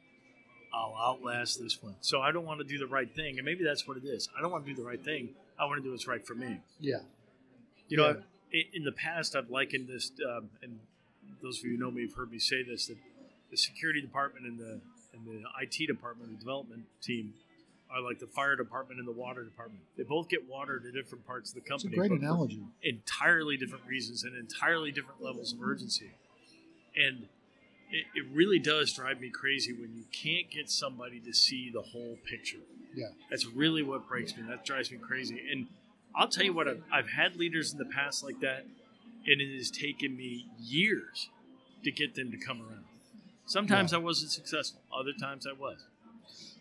I'll 0.74 0.96
outlast 0.96 1.60
this 1.60 1.82
one. 1.82 1.96
So 2.02 2.22
I 2.22 2.32
don't 2.32 2.46
want 2.46 2.60
to 2.60 2.64
do 2.64 2.78
the 2.78 2.86
right 2.86 3.10
thing, 3.16 3.38
and 3.38 3.46
maybe 3.46 3.64
that's 3.64 3.88
what 3.88 3.98
it 3.98 4.06
is. 4.06 4.30
I 4.38 4.42
don't 4.42 4.52
want 4.52 4.66
to 4.66 4.72
do 4.72 4.76
the 4.80 4.88
right 4.88 5.04
thing. 5.04 5.30
I 5.60 5.66
want 5.66 5.80
to 5.80 5.84
do 5.84 5.92
what's 5.92 6.08
right 6.08 6.26
for 6.26 6.36
me. 6.36 6.60
Yeah, 6.80 6.98
You 7.88 7.98
know, 7.98 8.10
Yeah. 8.10 8.22
In 8.74 8.86
the 8.86 8.94
past, 8.94 9.36
I've 9.36 9.50
likened 9.50 9.90
this, 9.90 10.12
um, 10.26 10.50
and 10.62 10.80
those 11.42 11.60
of 11.60 11.66
you 11.66 11.72
who 11.72 11.78
know 11.78 11.92
me 11.92 12.04
have 12.04 12.14
heard 12.14 12.32
me 12.32 12.40
say 12.40 12.64
this: 12.64 12.88
that 12.88 12.98
the 13.52 13.58
security 13.58 14.00
department 14.00 14.46
and 14.46 14.58
the 14.58 14.80
and 15.14 15.26
the 15.26 15.44
IT 15.62 15.88
department, 15.88 16.32
the 16.32 16.38
development 16.38 16.86
team, 17.02 17.34
are 17.94 18.02
like 18.02 18.20
the 18.20 18.28
fire 18.28 18.56
department 18.56 19.00
and 19.00 19.08
the 19.08 19.14
water 19.14 19.44
department. 19.44 19.82
They 19.98 20.04
both 20.04 20.30
get 20.30 20.48
water 20.50 20.80
to 20.80 20.92
different 20.92 21.26
parts 21.26 21.50
of 21.50 21.56
the 21.56 21.62
company. 21.62 21.96
It's 21.96 22.06
a 22.06 22.10
great 22.10 22.12
analogy. 22.12 22.62
Entirely 22.84 23.58
different 23.58 23.86
reasons 23.86 24.24
and 24.24 24.36
entirely 24.36 24.92
different 24.92 25.22
levels 25.22 25.54
of 25.54 25.62
urgency. 25.62 26.12
And 26.96 27.28
it, 27.92 28.06
it 28.16 28.26
really 28.34 28.60
does 28.60 28.92
drive 28.92 29.22
me 29.22 29.30
crazy 29.30 29.74
when 29.74 29.96
you 29.96 30.04
can't 30.12 30.50
get 30.50 30.70
somebody 30.70 31.20
to 31.22 31.34
see 31.34 31.70
the 31.70 31.82
whole 31.82 32.18
picture. 32.26 32.58
Yeah. 32.96 33.08
That's 33.30 33.46
really 33.46 33.84
what 33.84 34.08
breaks 34.08 34.36
me. 34.36 34.44
That 34.50 34.66
drives 34.66 34.92
me 34.92 34.98
crazy. 34.98 35.42
And 35.52 35.68
I'll 36.16 36.28
tell 36.28 36.44
you 36.44 36.54
what, 36.54 36.68
I've, 36.68 36.84
I've 36.92 37.10
had 37.10 37.36
leaders 37.36 37.72
in 37.72 37.78
the 37.78 37.86
past 37.86 38.24
like 38.24 38.40
that, 38.42 38.66
and 39.26 39.42
it 39.42 39.56
has 39.58 39.70
taken 39.70 40.18
me 40.18 40.48
years 40.60 41.30
to 41.84 41.92
get 41.92 42.16
them 42.16 42.32
to 42.32 42.38
come 42.38 42.62
around. 42.62 42.86
Sometimes 43.46 43.94
I 43.94 43.98
wasn't 43.98 44.32
successful, 44.32 44.82
other 44.92 45.14
times 45.14 45.48
I 45.48 45.54
was. 45.54 45.78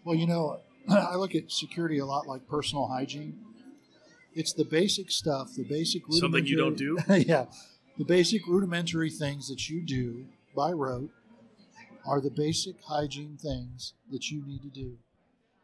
Well, 0.05 0.15
you 0.15 0.27
know, 0.27 0.61
I 1.13 1.17
look 1.17 1.35
at 1.35 1.51
security 1.51 1.99
a 1.99 2.07
lot 2.07 2.27
like 2.27 2.47
personal 2.49 2.87
hygiene. 2.89 3.39
It's 4.35 4.53
the 4.53 4.65
basic 4.65 5.11
stuff, 5.11 5.55
the 5.57 5.65
basic 5.65 6.03
Something 6.11 6.47
you 6.47 6.57
don't 6.57 6.79
rudimentary- 6.79 7.25
yeah, 7.29 7.47
the 7.97 8.05
basic 8.05 8.47
rudimentary 8.47 9.11
things 9.11 9.49
that 9.49 9.69
you 9.69 9.83
do 9.83 10.27
by 10.55 10.73
rote 10.73 11.11
are 12.07 12.21
the 12.21 12.31
basic 12.31 12.77
hygiene 12.87 13.39
things 13.41 13.95
that 14.13 14.31
you 14.31 14.45
need 14.47 14.63
to 14.63 14.69
do. 14.69 14.99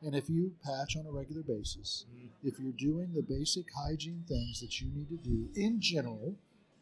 And 0.00 0.16
if 0.16 0.28
you 0.28 0.54
patch 0.64 0.96
on 0.96 1.06
a 1.06 1.12
regular 1.12 1.42
basis, 1.42 2.06
Mhm. 2.12 2.30
if 2.42 2.58
you're 2.58 2.72
doing 2.72 3.12
the 3.14 3.22
basic 3.22 3.66
hygiene 3.72 4.24
things 4.26 4.60
that 4.60 4.80
you 4.80 4.88
need 4.90 5.08
to 5.10 5.16
do 5.18 5.48
in 5.54 5.80
general, 5.80 6.34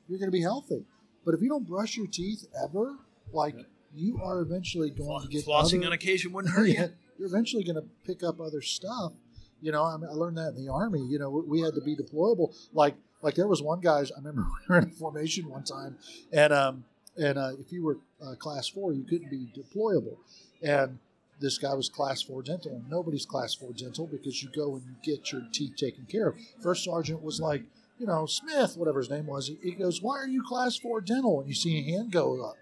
you're 0.09 0.19
going 0.19 0.31
to 0.31 0.33
be 0.33 0.41
healthy. 0.43 0.87
But 1.25 1.35
if 1.35 1.43
you 1.43 1.49
don't 1.51 1.67
brush 1.67 1.97
your 1.97 2.07
teeth 2.07 2.47
ever, 2.65 2.97
like 3.33 3.57
Yeah. 3.57 3.63
you 3.95 4.21
are 4.23 4.41
eventually 4.41 4.89
going 4.91 5.23
to 5.23 5.29
get 5.29 5.45
Flossing 5.45 5.79
other- 5.81 5.89
on 5.89 5.93
occasion 5.93 6.33
wouldn't 6.33 6.55
hurt 6.55 6.69
you. 6.69 6.89
You're 7.21 7.29
eventually 7.29 7.63
going 7.63 7.77
to 7.77 7.85
pick 8.07 8.23
up 8.25 8.41
other 8.41 8.63
stuff. 8.63 9.13
You 9.61 9.73
know, 9.73 9.85
I, 9.85 9.95
mean, 9.99 10.09
I 10.09 10.15
learned 10.15 10.39
that 10.39 10.55
in 10.57 10.65
the 10.65 10.73
army. 10.73 11.03
You 11.03 11.19
know, 11.19 11.29
we- 11.29 11.43
we 11.43 11.61
had 11.61 11.75
to 11.75 11.83
be 11.83 11.95
deployable. 11.95 12.55
Like, 12.73 12.95
like 13.21 13.35
there 13.35 13.47
was 13.47 13.61
one 13.63 13.81
guy. 13.81 13.99
I 14.01 14.05
remember 14.17 14.47
we 14.69 14.75
were 14.75 14.79
in 14.79 14.85
a 14.89 14.91
formation 14.93 15.49
one 15.51 15.65
time, 15.65 15.99
and 16.33 16.53
um, 16.53 16.85
and 17.19 17.37
uh, 17.39 17.51
if 17.61 17.71
you 17.71 17.85
were 17.85 17.99
uh, 18.25 18.35
class 18.37 18.69
four, 18.69 18.95
you 18.95 19.05
couldn't 19.05 19.31
be 19.31 19.53
deployable. 19.55 20.17
And 20.63 20.99
this 21.41 21.59
guy 21.59 21.75
was 21.75 21.91
class 21.91 22.23
four 22.23 22.43
dental, 22.43 22.73
and 22.73 22.89
nobody's 22.89 23.27
class 23.27 23.53
four 23.55 23.73
dental 23.75 24.07
because 24.07 24.43
you 24.43 24.49
go 24.57 24.77
and 24.77 24.83
you 24.87 24.95
get 25.15 25.31
your 25.31 25.43
teeth 25.53 25.77
taken 25.77 26.07
care 26.07 26.29
of. 26.29 26.37
First 26.63 26.85
sergeant 26.85 27.23
was 27.23 27.39
like, 27.41 27.63
you 27.99 28.07
know, 28.07 28.25
Smith, 28.25 28.79
whatever 28.79 29.01
his 29.01 29.11
name 29.11 29.27
was. 29.27 29.49
He, 29.49 29.59
he 29.63 29.73
goes, 29.73 30.01
"Why 30.01 30.17
are 30.19 30.27
you 30.27 30.43
class 30.43 30.77
four 30.79 31.03
dental?" 31.03 31.41
And 31.41 31.49
you 31.51 31.55
see 31.55 31.79
a 31.81 31.83
hand 31.93 32.13
go 32.13 32.43
up, 32.43 32.57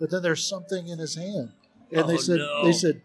but 0.00 0.10
then 0.10 0.22
there's 0.22 0.46
something 0.48 0.88
in 0.88 0.98
his 0.98 1.14
hand, 1.16 1.50
and 1.92 2.04
Oh, 2.04 2.06
they 2.06 2.16
said, 2.16 2.38
no. 2.38 2.64
they 2.64 2.72
said, 2.72 3.02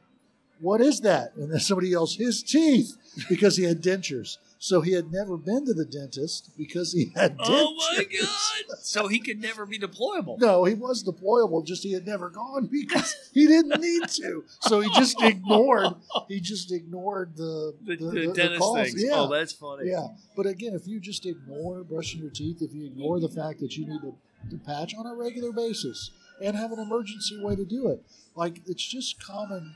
"What 0.63 0.81
is 0.81 1.01
that?" 1.01 1.35
And 1.35 1.51
then 1.51 1.59
somebody 1.59 1.89
yells, 1.89 2.15
"His 2.15 2.41
teeth," 2.41 2.95
because 3.29 3.57
he 3.57 3.63
had 3.63 3.81
dentures. 3.83 4.37
So 4.59 4.79
he 4.79 4.93
had 4.93 5.11
never 5.11 5.35
been 5.35 5.65
to 5.65 5.73
the 5.73 5.83
dentist 5.83 6.49
because 6.57 6.93
he 6.93 7.11
had 7.15 7.37
dentures. 7.37 7.47
Oh 7.49 7.75
my 7.97 8.03
god! 8.05 8.77
So 8.79 9.09
he 9.09 9.19
could 9.19 9.41
never 9.41 9.65
be 9.65 9.77
deployable. 9.77 10.39
No, 10.39 10.63
he 10.63 10.73
was 10.73 11.03
deployable, 11.03 11.65
just 11.65 11.83
he 11.83 11.91
had 11.91 12.05
never 12.07 12.29
gone 12.29 12.67
because 12.67 13.13
he 13.33 13.45
didn't 13.45 13.81
need 13.81 14.07
to. 14.07 14.45
So 14.61 14.79
he 14.79 14.89
just 14.95 15.21
ignored. 15.21 15.95
He 16.29 16.39
just 16.39 16.71
ignored 16.71 17.35
the 17.35 17.75
The, 17.83 17.95
the, 17.97 18.05
the 18.05 18.11
the- 18.11 18.27
the 18.27 18.33
dentist 18.33 18.61
calls. 18.61 18.77
things. 18.87 19.03
Yeah, 19.03 19.11
Oh, 19.15 19.27
that's 19.29 19.51
funny. 19.51 19.89
yeah. 19.89 20.07
But 20.37 20.45
again, 20.45 20.73
if 20.73 20.87
you 20.87 21.01
just 21.01 21.25
ignore 21.25 21.83
brushing 21.83 22.21
your 22.21 22.31
teeth, 22.31 22.61
if 22.61 22.73
you 22.73 22.85
ignore 22.85 23.19
the 23.19 23.27
fact 23.29 23.59
that 23.59 23.75
you 23.75 23.85
need 23.85 23.99
to, 24.01 24.15
to 24.49 24.57
patch 24.63 24.95
on 24.95 25.05
a 25.05 25.13
regular 25.13 25.51
basis 25.51 26.09
and 26.41 26.55
have 26.55 26.71
an 26.71 26.79
emergency 26.79 27.37
way 27.43 27.57
to 27.57 27.65
do 27.65 27.89
it, 27.89 28.01
like 28.35 28.61
it's 28.65 28.85
just 28.87 29.21
common, 29.21 29.73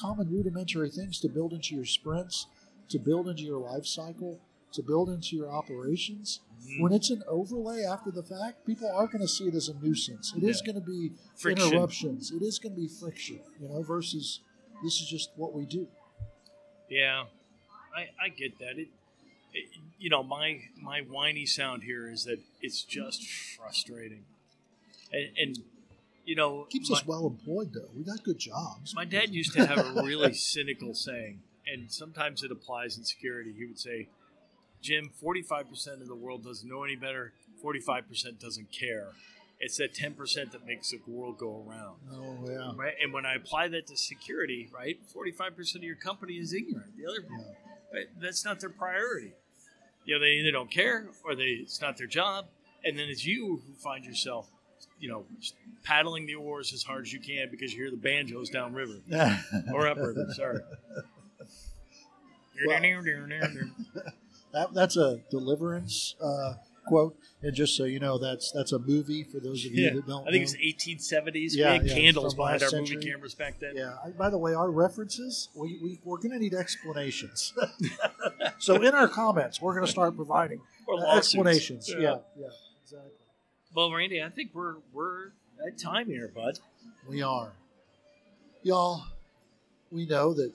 common 0.00 0.28
rudimentary 0.30 0.90
things 0.90 1.20
to 1.20 1.28
build 1.28 1.52
into 1.52 1.74
your 1.74 1.84
sprints, 1.84 2.46
to 2.88 2.98
build 2.98 3.28
into 3.28 3.42
your 3.42 3.58
life 3.60 3.86
cycle, 3.86 4.40
to 4.72 4.82
build 4.82 5.08
into 5.10 5.36
your 5.36 5.50
operations. 5.50 6.40
Mhm. 6.64 6.80
When 6.80 6.92
it's 6.92 7.10
an 7.10 7.22
overlay 7.26 7.82
after 7.84 8.10
the 8.10 8.22
fact, 8.22 8.64
people 8.66 8.88
are 8.90 9.06
going 9.06 9.20
to 9.20 9.28
see 9.28 9.44
it 9.48 9.54
as 9.54 9.68
a 9.68 9.74
nuisance. 9.74 10.32
It 10.36 10.44
is 10.44 10.60
Yeah. 10.64 10.72
going 10.72 10.84
to 10.84 10.90
be 10.90 11.12
Friction. 11.36 11.68
interruptions. 11.68 12.30
It 12.30 12.42
is 12.42 12.58
going 12.58 12.74
to 12.74 12.80
be 12.80 12.88
friction, 12.88 13.40
you 13.60 13.68
know, 13.68 13.82
versus 13.82 14.40
this 14.82 15.00
is 15.00 15.08
just 15.08 15.30
what 15.36 15.52
we 15.52 15.66
do. 15.66 15.88
Yeah, 16.88 17.26
I, 17.96 18.10
I 18.20 18.28
get 18.28 18.58
that. 18.58 18.78
It, 18.78 18.88
it, 19.52 19.68
you 19.98 20.08
know, 20.10 20.22
my 20.22 20.60
my 20.80 21.00
whiny 21.02 21.46
sound 21.46 21.82
here 21.82 22.08
is 22.10 22.24
that 22.24 22.40
it's 22.62 22.82
just 22.82 23.26
frustrating, 23.56 24.24
and, 25.12 25.28
and 25.38 25.58
you 26.24 26.34
know, 26.36 26.66
Keeps 26.70 26.90
my, 26.90 26.96
us 26.98 27.06
well 27.06 27.26
employed, 27.26 27.72
though. 27.74 27.88
We 27.96 28.04
got 28.04 28.22
good 28.22 28.38
jobs. 28.38 28.94
my 28.94 29.04
dad 29.04 29.30
used 29.34 29.52
to 29.54 29.66
have 29.66 29.78
a 29.78 30.02
really 30.02 30.32
cynical 30.54 30.94
saying, 30.94 31.40
and 31.66 31.90
sometimes 31.90 32.42
it 32.42 32.50
applies 32.52 32.96
in 32.98 33.04
security. 33.04 33.52
He 33.56 33.64
would 33.66 33.78
say, 33.78 34.08
"Jim, 34.82 35.10
forty-five 35.20 35.68
percent 35.68 36.02
of 36.02 36.08
the 36.08 36.14
world 36.14 36.44
doesn't 36.44 36.68
know 36.68 36.84
any 36.84 36.96
better. 36.96 37.32
Forty-five 37.62 38.08
percent 38.08 38.40
doesn't 38.40 38.70
care. 38.72 39.08
It's 39.58 39.76
that 39.76 39.94
ten 39.94 40.14
percent 40.14 40.52
that 40.52 40.64
makes 40.66 40.90
the 40.90 41.00
world 41.06 41.38
go 41.38 41.64
around." 41.68 41.96
Oh 42.12 42.38
yeah. 42.48 42.72
right? 42.76 42.94
And 43.02 43.12
when 43.12 43.26
I 43.26 43.34
apply 43.34 43.68
that 43.68 43.86
to 43.88 43.96
security, 43.96 44.68
right, 44.74 44.98
forty-five 45.12 45.56
percent 45.56 45.82
of 45.84 45.86
your 45.86 45.96
company 45.96 46.34
is 46.34 46.52
ignorant. 46.54 46.96
The 46.96 47.06
other, 47.06 47.26
Yeah. 47.30 47.44
right, 47.92 48.06
that's 48.20 48.44
not 48.44 48.60
their 48.60 48.70
priority. 48.70 49.32
You 50.04 50.14
know, 50.14 50.20
they 50.20 50.32
either 50.32 50.50
don't 50.52 50.70
care 50.70 51.08
or 51.24 51.34
they 51.34 51.44
it's 51.62 51.80
not 51.80 51.96
their 51.98 52.06
job. 52.06 52.46
And 52.82 52.98
then 52.98 53.10
it's 53.10 53.26
you 53.26 53.60
who 53.66 53.74
find 53.74 54.06
yourself, 54.06 54.48
you 54.98 55.08
know, 55.08 55.24
paddling 55.84 56.26
the 56.26 56.34
oars 56.34 56.72
as 56.72 56.82
hard 56.82 57.02
as 57.02 57.12
you 57.12 57.20
can 57.20 57.48
because 57.50 57.72
you 57.72 57.82
hear 57.82 57.90
the 57.90 57.96
banjos 57.96 58.50
downriver 58.50 59.00
or 59.72 59.86
upriver. 59.86 60.26
Sorry. 60.34 60.60
that, 64.52 64.74
that's 64.74 64.96
a 64.96 65.20
deliverance 65.30 66.14
uh, 66.22 66.54
quote, 66.86 67.16
and 67.42 67.54
just 67.54 67.76
so 67.76 67.84
you 67.84 68.00
know, 68.00 68.18
that's 68.18 68.50
that's 68.52 68.72
a 68.72 68.78
movie 68.78 69.22
for 69.24 69.38
those 69.40 69.64
of 69.64 69.72
you 69.72 69.84
Yeah, 69.84 69.94
that 69.94 70.06
don't. 70.06 70.28
I 70.28 70.30
think 70.30 70.46
know. 70.46 70.54
it's 70.60 70.84
1870s. 70.84 71.50
Yeah, 71.52 71.72
we 71.72 71.78
had 71.78 71.86
yeah, 71.86 71.94
candles 71.94 72.34
behind 72.34 72.62
our 72.62 72.70
last 72.70 72.90
movie 72.90 72.96
cameras 72.96 73.34
back 73.34 73.58
then. 73.60 73.76
Yeah. 73.76 73.94
I, 74.04 74.10
by 74.10 74.30
the 74.30 74.38
way, 74.38 74.54
our 74.54 74.70
references, 74.70 75.48
we, 75.54 75.78
we 75.82 76.00
we're 76.04 76.18
going 76.18 76.32
to 76.32 76.38
need 76.38 76.54
explanations. 76.54 77.54
so 78.58 78.74
in 78.82 78.94
our 78.94 79.08
comments, 79.08 79.60
we're 79.60 79.74
going 79.74 79.86
to 79.86 79.90
start 79.90 80.16
providing 80.16 80.60
uh, 80.88 81.16
explanations. 81.16 81.88
Yeah. 81.88 82.18
yeah, 82.36 82.46
exactly. 82.82 83.10
Well, 83.72 83.92
Randy, 83.92 84.20
I 84.22 84.28
think 84.28 84.50
we're 84.52 84.76
we're 84.92 85.26
at 85.64 85.78
time 85.78 86.06
here, 86.06 86.32
bud. 86.34 86.58
We 87.08 87.22
are, 87.22 87.52
y'all. 88.62 89.04
We 89.92 90.06
know 90.06 90.34
that 90.34 90.52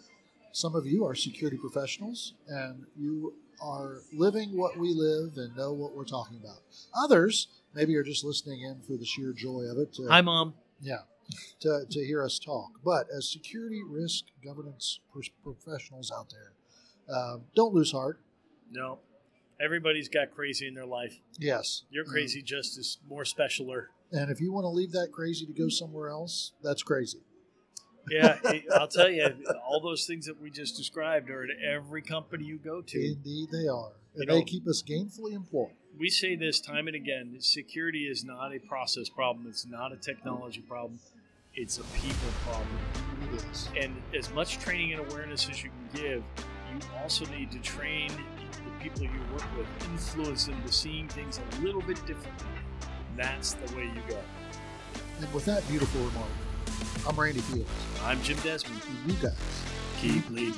some 0.52 0.76
of 0.76 0.86
you 0.86 1.06
are 1.06 1.16
security 1.16 1.58
professionals, 1.58 2.34
and 2.48 2.86
you 2.98 3.34
are 3.62 4.02
living 4.14 4.58
what 4.58 4.78
we 4.78 4.94
live 4.94 5.38
and 5.38 5.56
know 5.56 5.72
what 5.72 5.96
we're 5.96 6.04
talking 6.04 6.38
about. 6.44 6.60
Others 6.94 7.48
maybe 7.74 7.96
are 7.96 8.04
just 8.04 8.26
listening 8.26 8.62
in 8.62 8.82
for 8.82 8.98
the 8.98 9.06
sheer 9.06 9.32
joy 9.32 9.62
of 9.62 9.78
it. 9.78 9.94
To, 9.94 10.08
Hi, 10.10 10.20
mom. 10.20 10.54
Yeah, 10.82 11.00
to, 11.62 11.86
to 11.90 12.06
hear 12.06 12.22
us 12.22 12.38
talk. 12.38 12.72
But 12.84 13.08
as 13.16 13.32
security 13.32 13.82
risk 13.88 14.26
governance 14.44 15.00
professionals 15.42 16.12
out 16.12 16.28
there, 16.32 17.16
um, 17.16 17.44
don't 17.56 17.74
lose 17.74 17.94
heart. 17.94 18.20
No, 18.72 19.00
everybody's 19.60 20.10
got 20.10 20.32
crazy 20.32 20.68
in 20.68 20.74
their 20.74 20.86
life. 20.86 21.18
Yes, 21.40 21.84
You're 21.90 22.06
crazy, 22.06 22.42
just 22.42 22.78
is 22.78 22.98
more 23.10 23.24
specialer. 23.24 23.88
And 24.12 24.30
if 24.30 24.40
you 24.40 24.52
want 24.52 24.66
to 24.66 24.70
leave 24.70 24.92
that 24.92 25.10
crazy 25.12 25.46
to 25.46 25.54
go 25.54 25.68
somewhere 25.70 26.10
else, 26.10 26.52
that's 26.64 26.84
crazy. 26.84 27.20
Yeah, 28.10 28.38
it- 28.46 28.66
I'll 28.74 28.88
tell 28.88 29.10
you, 29.10 29.28
all 29.68 29.82
those 29.82 30.06
things 30.06 30.26
that 30.28 30.40
we 30.42 30.50
just 30.52 30.78
described 30.78 31.30
are 31.30 31.44
at 31.44 31.50
every 31.68 32.02
company 32.02 32.46
you 32.46 32.58
go 32.58 32.82
to. 32.82 33.06
Indeed, 33.14 33.50
they 33.52 33.68
are. 33.68 33.92
And 34.16 34.24
You 34.30 34.36
they 34.36 34.44
keep 34.44 34.68
us 34.68 34.82
gainfully 34.82 35.34
employed. 35.34 35.72
We 35.98 36.10
say 36.10 36.36
this 36.36 36.60
time 36.62 36.88
and 36.88 36.96
again: 36.96 37.36
security 37.40 38.04
is 38.06 38.24
not 38.24 38.54
a 38.54 38.60
process 38.60 39.10
problem. 39.10 39.48
It's 39.48 39.66
not 39.66 39.92
a 39.92 39.98
technology 39.98 40.62
problem. 40.62 41.00
It's 41.54 41.78
a 41.78 41.84
people 41.84 42.30
problem. 42.46 42.78
It 43.34 43.44
is. 43.52 43.70
And 43.78 43.96
as 44.18 44.32
much 44.34 44.60
training 44.60 44.94
and 44.94 45.10
awareness 45.10 45.50
as 45.50 45.64
you 45.64 45.70
can 45.70 46.02
give, 46.02 46.24
you 46.74 46.80
also 47.02 47.26
need 47.28 47.52
to 47.52 47.60
train 47.60 48.12
the 48.66 48.84
people 48.84 49.04
you 49.04 49.22
work 49.32 49.46
with, 49.58 49.68
influence 49.86 50.46
them 50.46 50.62
to 50.66 50.72
seeing 50.72 51.08
things 51.08 51.40
a 51.40 51.62
little 51.62 51.82
bit 51.82 51.98
differently. 52.06 52.48
That's 53.16 53.54
the 53.54 53.76
way 53.76 53.84
you 53.84 54.02
go. 54.10 54.20
And 55.20 55.34
with 55.34 55.46
that 55.46 55.68
beautiful 55.70 56.02
remark, 56.02 56.28
I'm 57.08 57.20
Randy 57.20 57.40
Fields. 57.42 57.70
I'm 58.04 58.22
Jim 58.22 58.38
Desmond. 58.44 58.82
And 58.88 59.12
you 59.12 59.18
guys 59.22 59.36
Keep 60.02 60.30
leading. 60.30 60.54